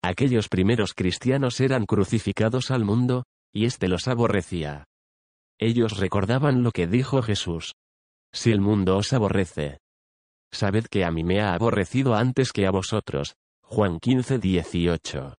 Aquellos 0.00 0.48
primeros 0.48 0.94
cristianos 0.94 1.58
eran 1.58 1.86
crucificados 1.86 2.70
al 2.70 2.84
mundo, 2.84 3.24
y 3.52 3.64
éste 3.64 3.88
los 3.88 4.06
aborrecía. 4.06 4.84
Ellos 5.58 5.98
recordaban 5.98 6.62
lo 6.62 6.70
que 6.70 6.86
dijo 6.86 7.20
Jesús. 7.20 7.74
Si 8.32 8.52
el 8.52 8.60
mundo 8.60 8.96
os 8.96 9.12
aborrece. 9.12 9.78
Sabed 10.52 10.84
que 10.86 11.04
a 11.04 11.10
mí 11.10 11.24
me 11.24 11.40
ha 11.40 11.54
aborrecido 11.54 12.14
antes 12.14 12.52
que 12.52 12.66
a 12.66 12.70
vosotros. 12.70 13.34
Juan 13.60 13.98
15, 13.98 14.38
18. 14.38 15.34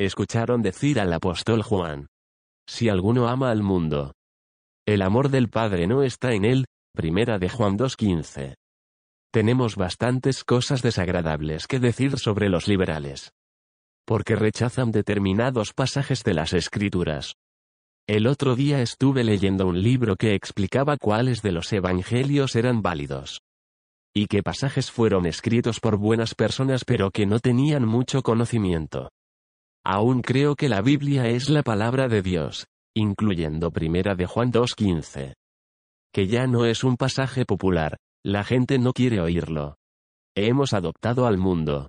Escucharon 0.00 0.62
decir 0.62 0.98
al 0.98 1.12
apóstol 1.12 1.62
Juan. 1.62 2.08
Si 2.66 2.88
alguno 2.88 3.28
ama 3.28 3.52
al 3.52 3.62
mundo. 3.62 4.14
El 4.86 5.02
amor 5.02 5.28
del 5.28 5.48
Padre 5.48 5.86
no 5.86 6.02
está 6.02 6.32
en 6.32 6.44
él, 6.44 6.64
primera 6.92 7.38
de 7.38 7.48
Juan 7.48 7.78
2.15. 7.78 8.54
Tenemos 9.32 9.76
bastantes 9.76 10.42
cosas 10.42 10.82
desagradables 10.82 11.68
que 11.68 11.78
decir 11.78 12.18
sobre 12.18 12.48
los 12.48 12.66
liberales. 12.66 13.30
Porque 14.04 14.34
rechazan 14.34 14.90
determinados 14.90 15.72
pasajes 15.72 16.24
de 16.24 16.34
las 16.34 16.52
escrituras. 16.52 17.34
El 18.08 18.26
otro 18.26 18.56
día 18.56 18.82
estuve 18.82 19.22
leyendo 19.22 19.68
un 19.68 19.80
libro 19.80 20.16
que 20.16 20.34
explicaba 20.34 20.96
cuáles 20.96 21.42
de 21.42 21.52
los 21.52 21.72
evangelios 21.72 22.56
eran 22.56 22.82
válidos. 22.82 23.40
Y 24.12 24.26
qué 24.26 24.42
pasajes 24.42 24.90
fueron 24.90 25.26
escritos 25.26 25.78
por 25.78 25.96
buenas 25.96 26.34
personas 26.34 26.84
pero 26.84 27.12
que 27.12 27.24
no 27.24 27.38
tenían 27.38 27.86
mucho 27.86 28.22
conocimiento. 28.22 29.10
Aún 29.84 30.22
creo 30.22 30.56
que 30.56 30.68
la 30.68 30.82
Biblia 30.82 31.28
es 31.28 31.48
la 31.48 31.62
palabra 31.62 32.08
de 32.08 32.20
Dios, 32.22 32.66
incluyendo 32.94 33.70
Primera 33.70 34.14
de 34.14 34.26
Juan 34.26 34.52
2.15. 34.52 35.34
Que 36.12 36.26
ya 36.26 36.46
no 36.46 36.66
es 36.66 36.84
un 36.84 36.96
pasaje 36.96 37.44
popular, 37.44 37.96
la 38.24 38.44
gente 38.44 38.78
no 38.78 38.92
quiere 38.92 39.20
oírlo. 39.20 39.76
Hemos 40.36 40.72
adoptado 40.72 41.26
al 41.26 41.38
mundo. 41.38 41.88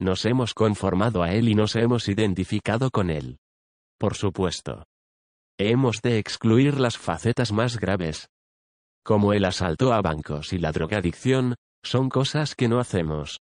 Nos 0.00 0.24
hemos 0.24 0.54
conformado 0.54 1.22
a 1.22 1.32
él 1.32 1.48
y 1.48 1.54
nos 1.54 1.74
hemos 1.76 2.08
identificado 2.08 2.90
con 2.90 3.10
él. 3.10 3.38
Por 3.98 4.14
supuesto. 4.14 4.84
Hemos 5.58 6.00
de 6.02 6.18
excluir 6.18 6.78
las 6.78 6.96
facetas 6.96 7.50
más 7.50 7.78
graves. 7.78 8.28
Como 9.04 9.32
el 9.32 9.44
asalto 9.44 9.92
a 9.92 10.00
bancos 10.00 10.52
y 10.52 10.58
la 10.58 10.70
drogadicción, 10.70 11.56
son 11.82 12.08
cosas 12.08 12.54
que 12.54 12.68
no 12.68 12.78
hacemos. 12.78 13.40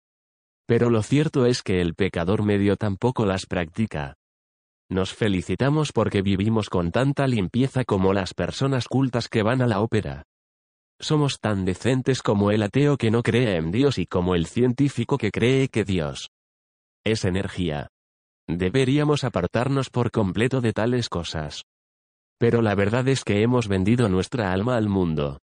Pero 0.66 0.90
lo 0.90 1.02
cierto 1.02 1.46
es 1.46 1.62
que 1.62 1.80
el 1.80 1.94
pecador 1.94 2.42
medio 2.42 2.76
tampoco 2.76 3.26
las 3.26 3.46
practica. 3.46 4.14
Nos 4.90 5.14
felicitamos 5.14 5.92
porque 5.92 6.20
vivimos 6.20 6.68
con 6.68 6.90
tanta 6.90 7.28
limpieza 7.28 7.84
como 7.84 8.12
las 8.12 8.34
personas 8.34 8.88
cultas 8.88 9.28
que 9.28 9.44
van 9.44 9.62
a 9.62 9.68
la 9.68 9.80
ópera. 9.80 10.24
Somos 10.98 11.38
tan 11.38 11.64
decentes 11.64 12.22
como 12.22 12.50
el 12.50 12.62
ateo 12.62 12.96
que 12.96 13.12
no 13.12 13.22
cree 13.22 13.56
en 13.56 13.70
Dios 13.70 13.98
y 13.98 14.06
como 14.06 14.34
el 14.34 14.46
científico 14.46 15.16
que 15.16 15.30
cree 15.30 15.68
que 15.68 15.84
Dios 15.84 16.28
es 17.04 17.24
energía. 17.24 17.88
Deberíamos 18.48 19.24
apartarnos 19.24 19.90
por 19.90 20.10
completo 20.10 20.60
de 20.60 20.72
tales 20.72 21.08
cosas. 21.08 21.62
Pero 22.38 22.60
la 22.60 22.74
verdad 22.74 23.06
es 23.08 23.22
que 23.22 23.42
hemos 23.42 23.68
vendido 23.68 24.08
nuestra 24.08 24.52
alma 24.52 24.76
al 24.76 24.88
mundo. 24.88 25.38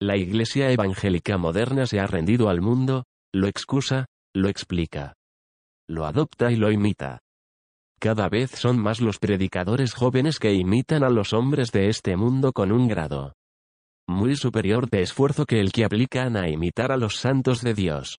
La 0.00 0.16
Iglesia 0.16 0.70
evangélica 0.70 1.38
moderna 1.38 1.86
se 1.86 1.98
ha 1.98 2.06
rendido 2.06 2.50
al 2.50 2.60
mundo, 2.60 3.04
lo 3.32 3.48
excusa, 3.48 4.06
lo 4.34 4.48
explica. 4.48 5.14
Lo 5.88 6.04
adopta 6.04 6.52
y 6.52 6.56
lo 6.56 6.70
imita. 6.70 7.20
Cada 7.98 8.28
vez 8.28 8.50
son 8.50 8.78
más 8.78 9.00
los 9.00 9.18
predicadores 9.18 9.94
jóvenes 9.94 10.38
que 10.38 10.52
imitan 10.52 11.02
a 11.02 11.10
los 11.10 11.32
hombres 11.32 11.72
de 11.72 11.88
este 11.88 12.16
mundo 12.16 12.52
con 12.52 12.72
un 12.72 12.88
grado 12.88 13.32
muy 14.08 14.36
superior 14.36 14.88
de 14.88 15.02
esfuerzo 15.02 15.46
que 15.46 15.60
el 15.60 15.72
que 15.72 15.84
aplican 15.84 16.36
a 16.36 16.48
imitar 16.48 16.92
a 16.92 16.96
los 16.96 17.16
santos 17.16 17.60
de 17.62 17.74
Dios. 17.74 18.18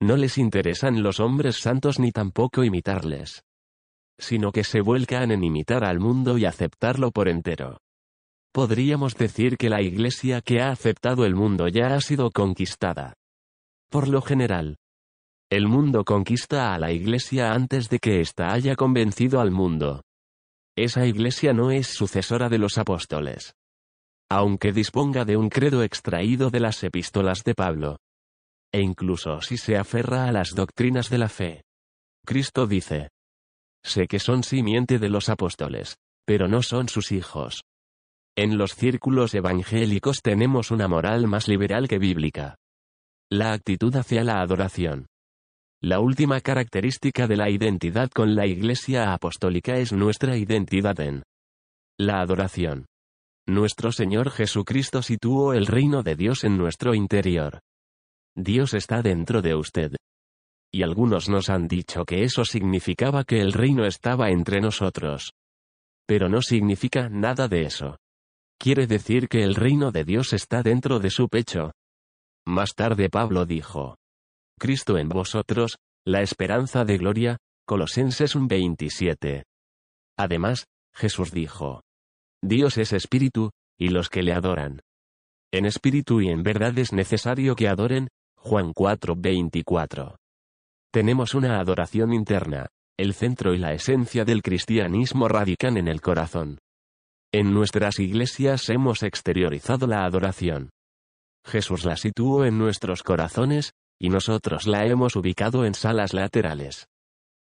No 0.00 0.16
les 0.16 0.38
interesan 0.38 1.02
los 1.02 1.20
hombres 1.20 1.56
santos 1.56 1.98
ni 1.98 2.10
tampoco 2.10 2.64
imitarles. 2.64 3.44
Sino 4.18 4.52
que 4.52 4.64
se 4.64 4.80
vuelcan 4.80 5.30
en 5.30 5.44
imitar 5.44 5.84
al 5.84 6.00
mundo 6.00 6.36
y 6.36 6.44
aceptarlo 6.44 7.10
por 7.10 7.28
entero. 7.28 7.78
Podríamos 8.52 9.16
decir 9.16 9.56
que 9.56 9.70
la 9.70 9.82
iglesia 9.82 10.40
que 10.40 10.60
ha 10.60 10.70
aceptado 10.70 11.24
el 11.24 11.34
mundo 11.34 11.68
ya 11.68 11.94
ha 11.94 12.00
sido 12.00 12.30
conquistada. 12.30 13.14
Por 13.90 14.08
lo 14.08 14.20
general, 14.20 14.76
el 15.54 15.68
mundo 15.68 16.04
conquista 16.04 16.74
a 16.74 16.78
la 16.80 16.90
Iglesia 16.90 17.52
antes 17.52 17.88
de 17.88 18.00
que 18.00 18.20
ésta 18.20 18.52
haya 18.52 18.74
convencido 18.74 19.40
al 19.40 19.52
mundo. 19.52 20.02
Esa 20.76 21.06
Iglesia 21.06 21.52
no 21.52 21.70
es 21.70 21.86
sucesora 21.86 22.48
de 22.48 22.58
los 22.58 22.76
apóstoles. 22.76 23.54
Aunque 24.28 24.72
disponga 24.72 25.24
de 25.24 25.36
un 25.36 25.48
credo 25.48 25.84
extraído 25.84 26.50
de 26.50 26.58
las 26.58 26.82
epístolas 26.82 27.44
de 27.44 27.54
Pablo. 27.54 27.98
E 28.72 28.80
incluso 28.80 29.40
si 29.42 29.56
se 29.56 29.76
aferra 29.76 30.26
a 30.26 30.32
las 30.32 30.50
doctrinas 30.56 31.08
de 31.08 31.18
la 31.18 31.28
fe. 31.28 31.62
Cristo 32.26 32.66
dice. 32.66 33.10
Sé 33.84 34.08
que 34.08 34.18
son 34.18 34.42
simiente 34.42 34.98
de 34.98 35.08
los 35.08 35.28
apóstoles, 35.28 35.98
pero 36.26 36.48
no 36.48 36.62
son 36.62 36.88
sus 36.88 37.12
hijos. 37.12 37.62
En 38.36 38.58
los 38.58 38.74
círculos 38.74 39.32
evangélicos 39.34 40.20
tenemos 40.20 40.72
una 40.72 40.88
moral 40.88 41.28
más 41.28 41.46
liberal 41.46 41.86
que 41.86 41.98
bíblica. 42.00 42.56
La 43.30 43.52
actitud 43.52 43.94
hacia 43.94 44.24
la 44.24 44.40
adoración. 44.40 45.06
La 45.84 46.00
última 46.00 46.40
característica 46.40 47.26
de 47.26 47.36
la 47.36 47.50
identidad 47.50 48.08
con 48.08 48.34
la 48.34 48.46
Iglesia 48.46 49.12
Apostólica 49.12 49.76
es 49.76 49.92
nuestra 49.92 50.34
identidad 50.38 50.98
en 50.98 51.22
la 51.98 52.22
adoración. 52.22 52.86
Nuestro 53.46 53.92
Señor 53.92 54.30
Jesucristo 54.30 55.02
situó 55.02 55.52
el 55.52 55.66
reino 55.66 56.02
de 56.02 56.16
Dios 56.16 56.44
en 56.44 56.56
nuestro 56.56 56.94
interior. 56.94 57.60
Dios 58.34 58.72
está 58.72 59.02
dentro 59.02 59.42
de 59.42 59.56
usted. 59.56 59.94
Y 60.72 60.84
algunos 60.84 61.28
nos 61.28 61.50
han 61.50 61.68
dicho 61.68 62.06
que 62.06 62.24
eso 62.24 62.46
significaba 62.46 63.22
que 63.24 63.42
el 63.42 63.52
reino 63.52 63.84
estaba 63.84 64.30
entre 64.30 64.62
nosotros. 64.62 65.34
Pero 66.06 66.30
no 66.30 66.40
significa 66.40 67.10
nada 67.10 67.46
de 67.46 67.60
eso. 67.60 67.98
Quiere 68.58 68.86
decir 68.86 69.28
que 69.28 69.42
el 69.42 69.54
reino 69.54 69.92
de 69.92 70.04
Dios 70.04 70.32
está 70.32 70.62
dentro 70.62 70.98
de 70.98 71.10
su 71.10 71.28
pecho. 71.28 71.72
Más 72.46 72.74
tarde 72.74 73.10
Pablo 73.10 73.44
dijo, 73.44 73.98
Cristo 74.58 74.98
en 74.98 75.08
vosotros, 75.08 75.78
la 76.06 76.22
esperanza 76.22 76.84
de 76.84 76.98
gloria, 76.98 77.38
Colosenses 77.66 78.36
1.27. 78.36 79.44
Además, 80.16 80.66
Jesús 80.94 81.32
dijo. 81.32 81.82
Dios 82.42 82.78
es 82.78 82.92
espíritu, 82.92 83.50
y 83.78 83.88
los 83.88 84.08
que 84.10 84.22
le 84.22 84.32
adoran. 84.32 84.80
En 85.52 85.66
espíritu 85.66 86.20
y 86.20 86.28
en 86.28 86.42
verdad 86.42 86.78
es 86.78 86.92
necesario 86.92 87.56
que 87.56 87.68
adoren, 87.68 88.08
Juan 88.36 88.72
4:24. 88.72 90.16
Tenemos 90.92 91.34
una 91.34 91.58
adoración 91.58 92.12
interna, 92.12 92.68
el 92.96 93.14
centro 93.14 93.54
y 93.54 93.58
la 93.58 93.72
esencia 93.72 94.24
del 94.24 94.42
cristianismo 94.42 95.26
radican 95.28 95.76
en 95.76 95.88
el 95.88 96.00
corazón. 96.00 96.58
En 97.32 97.52
nuestras 97.52 97.98
iglesias 97.98 98.68
hemos 98.68 99.02
exteriorizado 99.02 99.86
la 99.86 100.04
adoración. 100.04 100.70
Jesús 101.44 101.84
la 101.84 101.96
situó 101.96 102.44
en 102.44 102.58
nuestros 102.58 103.02
corazones, 103.02 103.72
y 103.98 104.08
nosotros 104.08 104.66
la 104.66 104.86
hemos 104.86 105.16
ubicado 105.16 105.64
en 105.64 105.74
salas 105.74 106.12
laterales. 106.12 106.86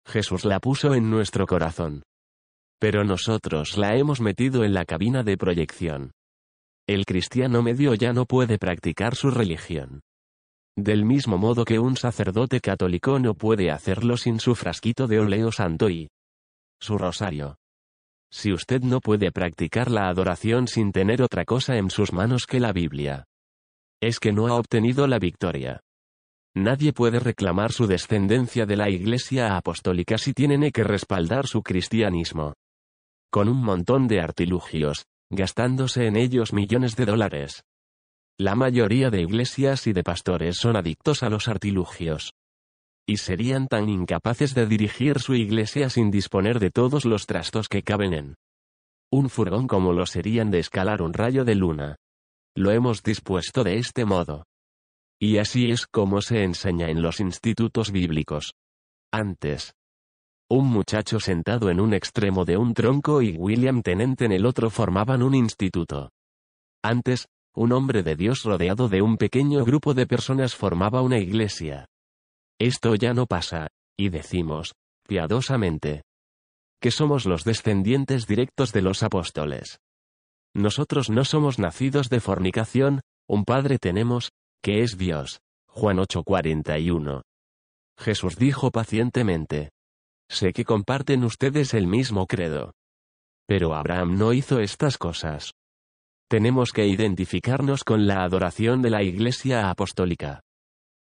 Jesús 0.05 0.45
la 0.45 0.59
puso 0.59 0.93
en 0.93 1.09
nuestro 1.09 1.45
corazón. 1.45 2.03
Pero 2.79 3.03
nosotros 3.03 3.77
la 3.77 3.95
hemos 3.95 4.21
metido 4.21 4.63
en 4.63 4.73
la 4.73 4.85
cabina 4.85 5.23
de 5.23 5.37
proyección. 5.37 6.11
El 6.87 7.05
cristiano 7.05 7.61
medio 7.61 7.93
ya 7.95 8.13
no 8.13 8.25
puede 8.25 8.57
practicar 8.57 9.15
su 9.15 9.31
religión. 9.31 10.01
Del 10.77 11.03
mismo 11.03 11.37
modo 11.37 11.65
que 11.65 11.79
un 11.79 11.97
sacerdote 11.97 12.61
católico 12.61 13.19
no 13.19 13.33
puede 13.33 13.71
hacerlo 13.71 14.15
sin 14.15 14.39
su 14.39 14.55
frasquito 14.55 15.07
de 15.07 15.19
óleo 15.19 15.51
santo 15.51 15.89
y 15.89 16.07
su 16.79 16.97
rosario. 16.97 17.57
Si 18.31 18.53
usted 18.53 18.81
no 18.81 18.99
puede 18.99 19.31
practicar 19.31 19.89
la 19.89 20.07
adoración 20.07 20.67
sin 20.67 20.91
tener 20.91 21.21
otra 21.23 21.45
cosa 21.45 21.77
en 21.77 21.89
sus 21.89 22.13
manos 22.13 22.45
que 22.45 22.59
la 22.59 22.73
Biblia, 22.73 23.25
es 24.01 24.19
que 24.19 24.31
no 24.31 24.47
ha 24.47 24.53
obtenido 24.53 25.07
la 25.07 25.17
victoria. 25.17 25.81
Nadie 26.55 26.93
puede 26.93 27.19
reclamar 27.19 27.71
su 27.71 27.87
descendencia 27.87 28.65
de 28.65 28.75
la 28.75 28.89
Iglesia 28.89 29.57
apostólica 29.57 30.17
si 30.17 30.33
tiene 30.33 30.71
que 30.71 30.83
respaldar 30.83 31.47
su 31.47 31.61
cristianismo. 31.61 32.53
Con 33.31 33.49
un 33.49 33.63
montón 33.63 34.07
de 34.07 34.21
artilugios, 34.21 35.05
gastándose 35.29 36.07
en 36.07 36.15
ellos 36.15 36.53
millones 36.53 36.95
de 36.95 37.05
dólares. 37.05 37.63
La 38.39 38.55
mayoría 38.55 39.09
de 39.09 39.21
iglesias 39.21 39.87
y 39.87 39.93
de 39.93 40.03
pastores 40.03 40.57
son 40.57 40.75
adictos 40.75 41.23
a 41.23 41.29
los 41.29 41.47
artilugios. 41.47 42.33
Y 43.07 43.17
serían 43.17 43.67
tan 43.67 43.89
incapaces 43.89 44.53
de 44.53 44.65
dirigir 44.65 45.19
su 45.19 45.33
iglesia 45.33 45.89
sin 45.89 46.11
disponer 46.11 46.59
de 46.59 46.71
todos 46.71 47.05
los 47.05 47.25
trastos 47.25 47.69
que 47.69 47.83
caben 47.83 48.13
en 48.13 48.35
un 49.11 49.29
furgón 49.29 49.67
como 49.67 49.93
lo 49.93 50.05
serían 50.05 50.51
de 50.51 50.59
escalar 50.59 51.01
un 51.01 51.13
rayo 51.13 51.45
de 51.45 51.55
luna. 51.55 51.95
Lo 52.55 52.71
hemos 52.71 53.03
dispuesto 53.03 53.63
de 53.63 53.77
este 53.77 54.03
modo. 54.03 54.46
Y 55.19 55.37
así 55.37 55.71
es 55.71 55.87
como 55.87 56.21
se 56.21 56.43
enseña 56.43 56.89
en 56.89 57.01
los 57.01 57.19
institutos 57.19 57.91
bíblicos. 57.91 58.53
Antes. 59.11 59.73
Un 60.49 60.67
muchacho 60.67 61.19
sentado 61.19 61.69
en 61.69 61.79
un 61.79 61.93
extremo 61.93 62.45
de 62.45 62.57
un 62.57 62.73
tronco 62.73 63.21
y 63.21 63.35
William 63.35 63.81
Tennant 63.81 64.21
en 64.21 64.31
el 64.31 64.45
otro 64.45 64.69
formaban 64.69 65.23
un 65.23 65.35
instituto. 65.35 66.11
Antes, 66.83 67.27
un 67.53 67.71
hombre 67.71 68.03
de 68.03 68.15
Dios 68.15 68.43
rodeado 68.43 68.87
de 68.87 69.01
un 69.01 69.17
pequeño 69.17 69.65
grupo 69.65 69.93
de 69.93 70.05
personas 70.05 70.55
formaba 70.55 71.01
una 71.01 71.17
iglesia. 71.17 71.87
Esto 72.59 72.95
ya 72.95 73.13
no 73.13 73.25
pasa, 73.25 73.67
y 73.97 74.09
decimos, 74.09 74.75
piadosamente, 75.07 76.03
que 76.79 76.91
somos 76.91 77.25
los 77.25 77.43
descendientes 77.43 78.27
directos 78.27 78.71
de 78.71 78.83
los 78.83 79.01
apóstoles. 79.01 79.79
Nosotros 80.53 81.09
no 81.09 81.25
somos 81.25 81.59
nacidos 81.59 82.09
de 82.09 82.19
fornicación, 82.19 83.01
un 83.27 83.43
Padre 83.43 83.79
tenemos, 83.79 84.31
que 84.61 84.83
es 84.83 84.97
Dios. 84.97 85.39
Juan 85.67 85.97
8:41. 85.97 87.23
Jesús 87.97 88.35
dijo 88.35 88.71
pacientemente. 88.71 89.71
Sé 90.29 90.53
que 90.53 90.65
comparten 90.65 91.23
ustedes 91.23 91.73
el 91.73 91.87
mismo 91.87 92.27
credo. 92.27 92.73
Pero 93.47 93.73
Abraham 93.73 94.17
no 94.17 94.33
hizo 94.33 94.59
estas 94.59 94.97
cosas. 94.97 95.53
Tenemos 96.29 96.71
que 96.71 96.85
identificarnos 96.85 97.83
con 97.83 98.05
la 98.05 98.23
adoración 98.23 98.81
de 98.81 98.89
la 98.89 99.03
Iglesia 99.03 99.69
Apostólica. 99.69 100.41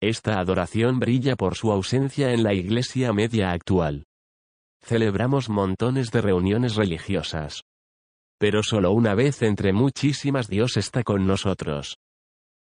Esta 0.01 0.39
adoración 0.39 0.99
brilla 0.99 1.35
por 1.35 1.55
su 1.55 1.71
ausencia 1.71 2.33
en 2.33 2.43
la 2.43 2.53
Iglesia 2.53 3.13
media 3.13 3.51
actual. 3.51 4.05
Celebramos 4.81 5.49
montones 5.49 6.11
de 6.11 6.21
reuniones 6.21 6.75
religiosas. 6.75 7.63
Pero 8.39 8.63
solo 8.63 8.91
una 8.91 9.13
vez 9.13 9.43
entre 9.43 9.71
muchísimas 9.71 10.49
Dios 10.49 10.75
está 10.75 11.03
con 11.03 11.25
nosotros. 11.27 11.97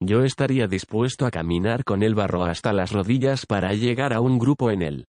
Yo 0.02 0.24
estaría 0.24 0.68
dispuesto 0.68 1.26
a 1.26 1.32
caminar 1.32 1.84
con 1.84 2.04
el 2.04 2.16
barro 2.16 2.44
hasta 2.44 2.74
las 2.74 2.92
rodillas 2.92 3.46
para 3.46 3.74
llegar 3.74 4.14
a 4.14 4.22
un 4.22 4.38
grupo 4.38 4.70
en 4.72 4.82
él. 4.82 5.06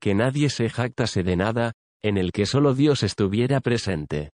Que 0.00 0.14
nadie 0.14 0.50
se 0.50 0.68
jactase 0.70 1.22
de 1.22 1.36
nada, 1.36 1.72
en 2.02 2.18
el 2.18 2.32
que 2.32 2.46
solo 2.46 2.74
Dios 2.74 3.02
estuviera 3.02 3.60
presente. 3.60 4.30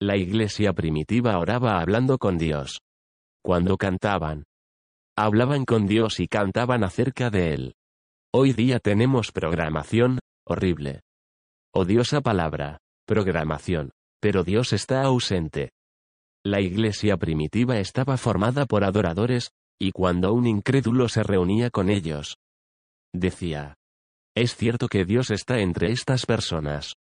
La 0.00 0.16
iglesia 0.16 0.72
primitiva 0.72 1.38
oraba 1.38 1.80
hablando 1.80 2.18
con 2.18 2.38
Dios. 2.38 2.80
Cuando 3.42 3.76
cantaban, 3.76 4.44
hablaban 5.16 5.64
con 5.64 5.86
Dios 5.86 6.20
y 6.20 6.28
cantaban 6.28 6.84
acerca 6.84 7.30
de 7.30 7.54
Él. 7.54 7.74
Hoy 8.32 8.52
día 8.52 8.78
tenemos 8.78 9.32
programación, 9.32 10.20
horrible. 10.44 11.00
Odiosa 11.74 12.20
palabra, 12.20 12.78
programación, 13.06 13.90
pero 14.20 14.44
Dios 14.44 14.72
está 14.72 15.02
ausente. 15.02 15.70
La 16.44 16.60
iglesia 16.60 17.16
primitiva 17.16 17.78
estaba 17.78 18.16
formada 18.16 18.66
por 18.66 18.84
adoradores, 18.84 19.50
y 19.78 19.92
cuando 19.92 20.32
un 20.32 20.46
incrédulo 20.46 21.08
se 21.08 21.22
reunía 21.22 21.70
con 21.70 21.88
ellos, 21.90 22.36
decía, 23.12 23.74
es 24.36 24.54
cierto 24.56 24.88
que 24.88 25.04
Dios 25.04 25.30
está 25.30 25.60
entre 25.60 25.90
estas 25.90 26.26
personas. 26.26 26.94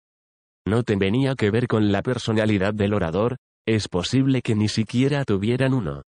No 0.66 0.82
tenía 0.82 1.34
que 1.34 1.50
ver 1.50 1.66
con 1.66 1.92
la 1.92 2.02
personalidad 2.02 2.74
del 2.74 2.94
orador, 2.94 3.36
es 3.66 3.88
posible 3.88 4.40
que 4.40 4.54
ni 4.54 4.68
siquiera 4.68 5.24
tuvieran 5.24 5.74
uno. 5.74 6.02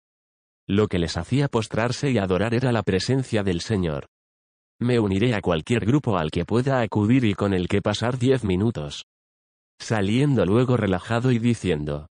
Lo 0.66 0.86
que 0.88 0.98
les 0.98 1.16
hacía 1.16 1.48
postrarse 1.48 2.10
y 2.10 2.18
adorar 2.18 2.54
era 2.54 2.72
la 2.72 2.82
presencia 2.82 3.42
del 3.42 3.60
Señor. 3.60 4.06
Me 4.80 4.98
uniré 4.98 5.34
a 5.34 5.40
cualquier 5.40 5.84
grupo 5.84 6.18
al 6.18 6.30
que 6.30 6.44
pueda 6.44 6.80
acudir 6.80 7.24
y 7.24 7.34
con 7.34 7.54
el 7.54 7.68
que 7.68 7.82
pasar 7.82 8.18
diez 8.18 8.44
minutos. 8.44 9.04
Saliendo 9.78 10.44
luego 10.46 10.76
relajado 10.76 11.32
y 11.32 11.38
diciendo, 11.38 12.08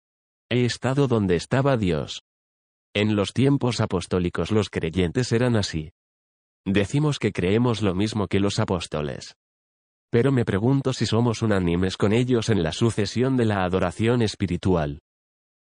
He 0.48 0.64
estado 0.64 1.08
donde 1.08 1.34
estaba 1.34 1.76
Dios. 1.76 2.22
En 2.94 3.16
los 3.16 3.32
tiempos 3.32 3.80
apostólicos 3.80 4.52
los 4.52 4.70
creyentes 4.70 5.32
eran 5.32 5.56
así. 5.56 5.90
Decimos 6.64 7.18
que 7.18 7.32
creemos 7.32 7.82
lo 7.82 7.94
mismo 7.94 8.28
que 8.28 8.38
los 8.38 8.58
apóstoles. 8.60 9.34
Pero 10.10 10.30
me 10.30 10.44
pregunto 10.44 10.92
si 10.92 11.04
somos 11.04 11.42
unánimes 11.42 11.96
con 11.96 12.12
ellos 12.12 12.48
en 12.48 12.62
la 12.62 12.72
sucesión 12.72 13.36
de 13.36 13.44
la 13.44 13.64
adoración 13.64 14.22
espiritual. 14.22 15.00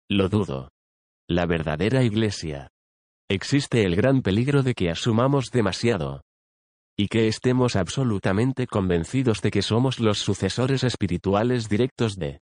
Lo 0.10 0.30
dudo. 0.30 0.72
La 1.28 1.46
verdadera 1.46 2.04
iglesia. 2.04 2.70
Existe 3.30 3.84
el 3.84 3.96
gran 3.96 4.22
peligro 4.22 4.64
de 4.64 4.74
que 4.74 4.90
asumamos 4.90 5.52
demasiado. 5.52 6.22
Y 6.98 7.10
que 7.10 7.28
estemos 7.28 7.76
absolutamente 7.76 8.66
convencidos 8.66 9.42
de 9.42 9.52
que 9.52 9.62
somos 9.62 10.00
los 10.00 10.20
sucesores 10.20 10.84
espirituales 10.84 11.70
directos 11.70 12.16
de 12.16 12.40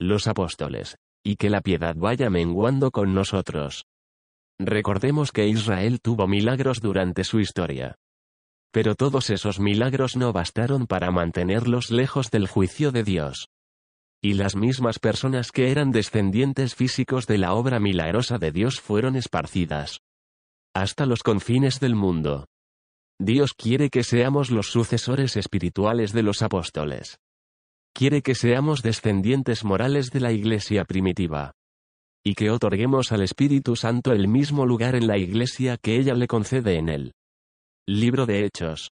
los 0.00 0.26
apóstoles, 0.26 0.96
y 1.26 1.34
que 1.34 1.50
la 1.50 1.60
piedad 1.60 1.96
vaya 1.96 2.30
menguando 2.30 2.92
con 2.92 3.12
nosotros. 3.12 3.86
Recordemos 4.60 5.32
que 5.32 5.48
Israel 5.48 6.00
tuvo 6.00 6.28
milagros 6.28 6.80
durante 6.80 7.24
su 7.24 7.40
historia. 7.40 7.96
Pero 8.72 8.94
todos 8.94 9.30
esos 9.30 9.58
milagros 9.58 10.16
no 10.16 10.32
bastaron 10.32 10.86
para 10.86 11.10
mantenerlos 11.10 11.90
lejos 11.90 12.30
del 12.30 12.46
juicio 12.46 12.92
de 12.92 13.02
Dios. 13.02 13.48
Y 14.22 14.34
las 14.34 14.54
mismas 14.54 15.00
personas 15.00 15.50
que 15.50 15.72
eran 15.72 15.90
descendientes 15.90 16.76
físicos 16.76 17.26
de 17.26 17.38
la 17.38 17.54
obra 17.54 17.80
milagrosa 17.80 18.38
de 18.38 18.52
Dios 18.52 18.80
fueron 18.80 19.16
esparcidas. 19.16 19.98
Hasta 20.74 21.06
los 21.06 21.24
confines 21.24 21.80
del 21.80 21.96
mundo. 21.96 22.46
Dios 23.18 23.52
quiere 23.52 23.90
que 23.90 24.04
seamos 24.04 24.52
los 24.52 24.68
sucesores 24.68 25.36
espirituales 25.36 26.12
de 26.12 26.22
los 26.22 26.42
apóstoles 26.42 27.18
quiere 27.96 28.20
que 28.20 28.34
seamos 28.34 28.82
descendientes 28.82 29.64
morales 29.64 30.10
de 30.10 30.20
la 30.20 30.30
Iglesia 30.30 30.84
primitiva. 30.84 31.52
Y 32.22 32.34
que 32.34 32.50
otorguemos 32.50 33.10
al 33.10 33.22
Espíritu 33.22 33.74
Santo 33.74 34.12
el 34.12 34.28
mismo 34.28 34.66
lugar 34.66 34.96
en 34.96 35.06
la 35.06 35.16
Iglesia 35.16 35.78
que 35.78 35.96
ella 35.96 36.12
le 36.12 36.26
concede 36.26 36.76
en 36.76 36.90
él. 36.90 37.14
Libro 37.86 38.26
de 38.26 38.44
Hechos. 38.44 38.90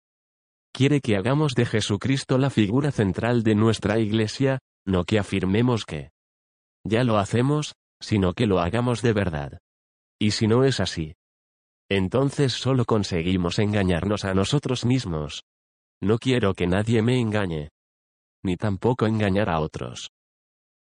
Quiere 0.71 1.01
que 1.01 1.17
hagamos 1.17 1.53
de 1.53 1.65
Jesucristo 1.65 2.37
la 2.37 2.49
figura 2.49 2.91
central 2.91 3.43
de 3.43 3.55
nuestra 3.55 3.99
Iglesia, 3.99 4.59
no 4.85 5.03
que 5.03 5.19
afirmemos 5.19 5.83
que 5.83 6.11
ya 6.85 7.03
lo 7.03 7.17
hacemos, 7.17 7.73
sino 7.99 8.31
que 8.31 8.47
lo 8.47 8.59
hagamos 8.59 9.01
de 9.01 9.11
verdad. 9.11 9.59
Y 10.17 10.31
si 10.31 10.47
no 10.47 10.63
es 10.63 10.79
así, 10.79 11.13
entonces 11.89 12.53
solo 12.53 12.85
conseguimos 12.85 13.59
engañarnos 13.59 14.23
a 14.23 14.33
nosotros 14.33 14.85
mismos. 14.85 15.43
No 16.01 16.19
quiero 16.19 16.53
que 16.53 16.67
nadie 16.67 17.01
me 17.01 17.19
engañe 17.19 17.72
ni 18.43 18.57
tampoco 18.57 19.05
engañar 19.05 19.49
a 19.49 19.59
otros. 19.59 20.09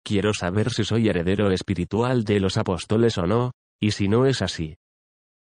Quiero 0.04 0.34
saber 0.34 0.70
si 0.70 0.84
soy 0.84 1.08
heredero 1.08 1.50
espiritual 1.50 2.24
de 2.24 2.40
los 2.40 2.56
apóstoles 2.56 3.18
o 3.18 3.26
no, 3.26 3.52
y 3.80 3.92
si 3.92 4.08
no 4.08 4.26
es 4.26 4.42
así. 4.42 4.76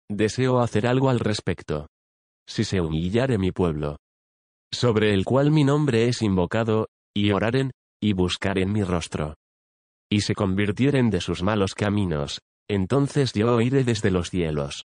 Deseo 0.08 0.60
hacer 0.60 0.86
algo 0.86 1.08
al 1.08 1.20
respecto. 1.20 1.86
Si 2.46 2.64
se 2.64 2.80
humillare 2.80 3.38
mi 3.38 3.52
pueblo, 3.52 3.96
sobre 4.72 5.12
el 5.12 5.24
cual 5.24 5.50
mi 5.50 5.64
nombre 5.64 6.08
es 6.08 6.22
invocado, 6.22 6.88
y 7.14 7.32
oraren, 7.32 7.72
y 8.00 8.12
buscaren 8.12 8.72
mi 8.72 8.82
rostro. 8.82 9.34
Y 10.10 10.22
se 10.22 10.34
convirtieren 10.34 11.10
de 11.10 11.20
sus 11.20 11.42
malos 11.42 11.74
caminos, 11.74 12.40
entonces 12.68 13.32
yo 13.32 13.54
oiré 13.54 13.84
desde 13.84 14.10
los 14.10 14.30
cielos. 14.30 14.84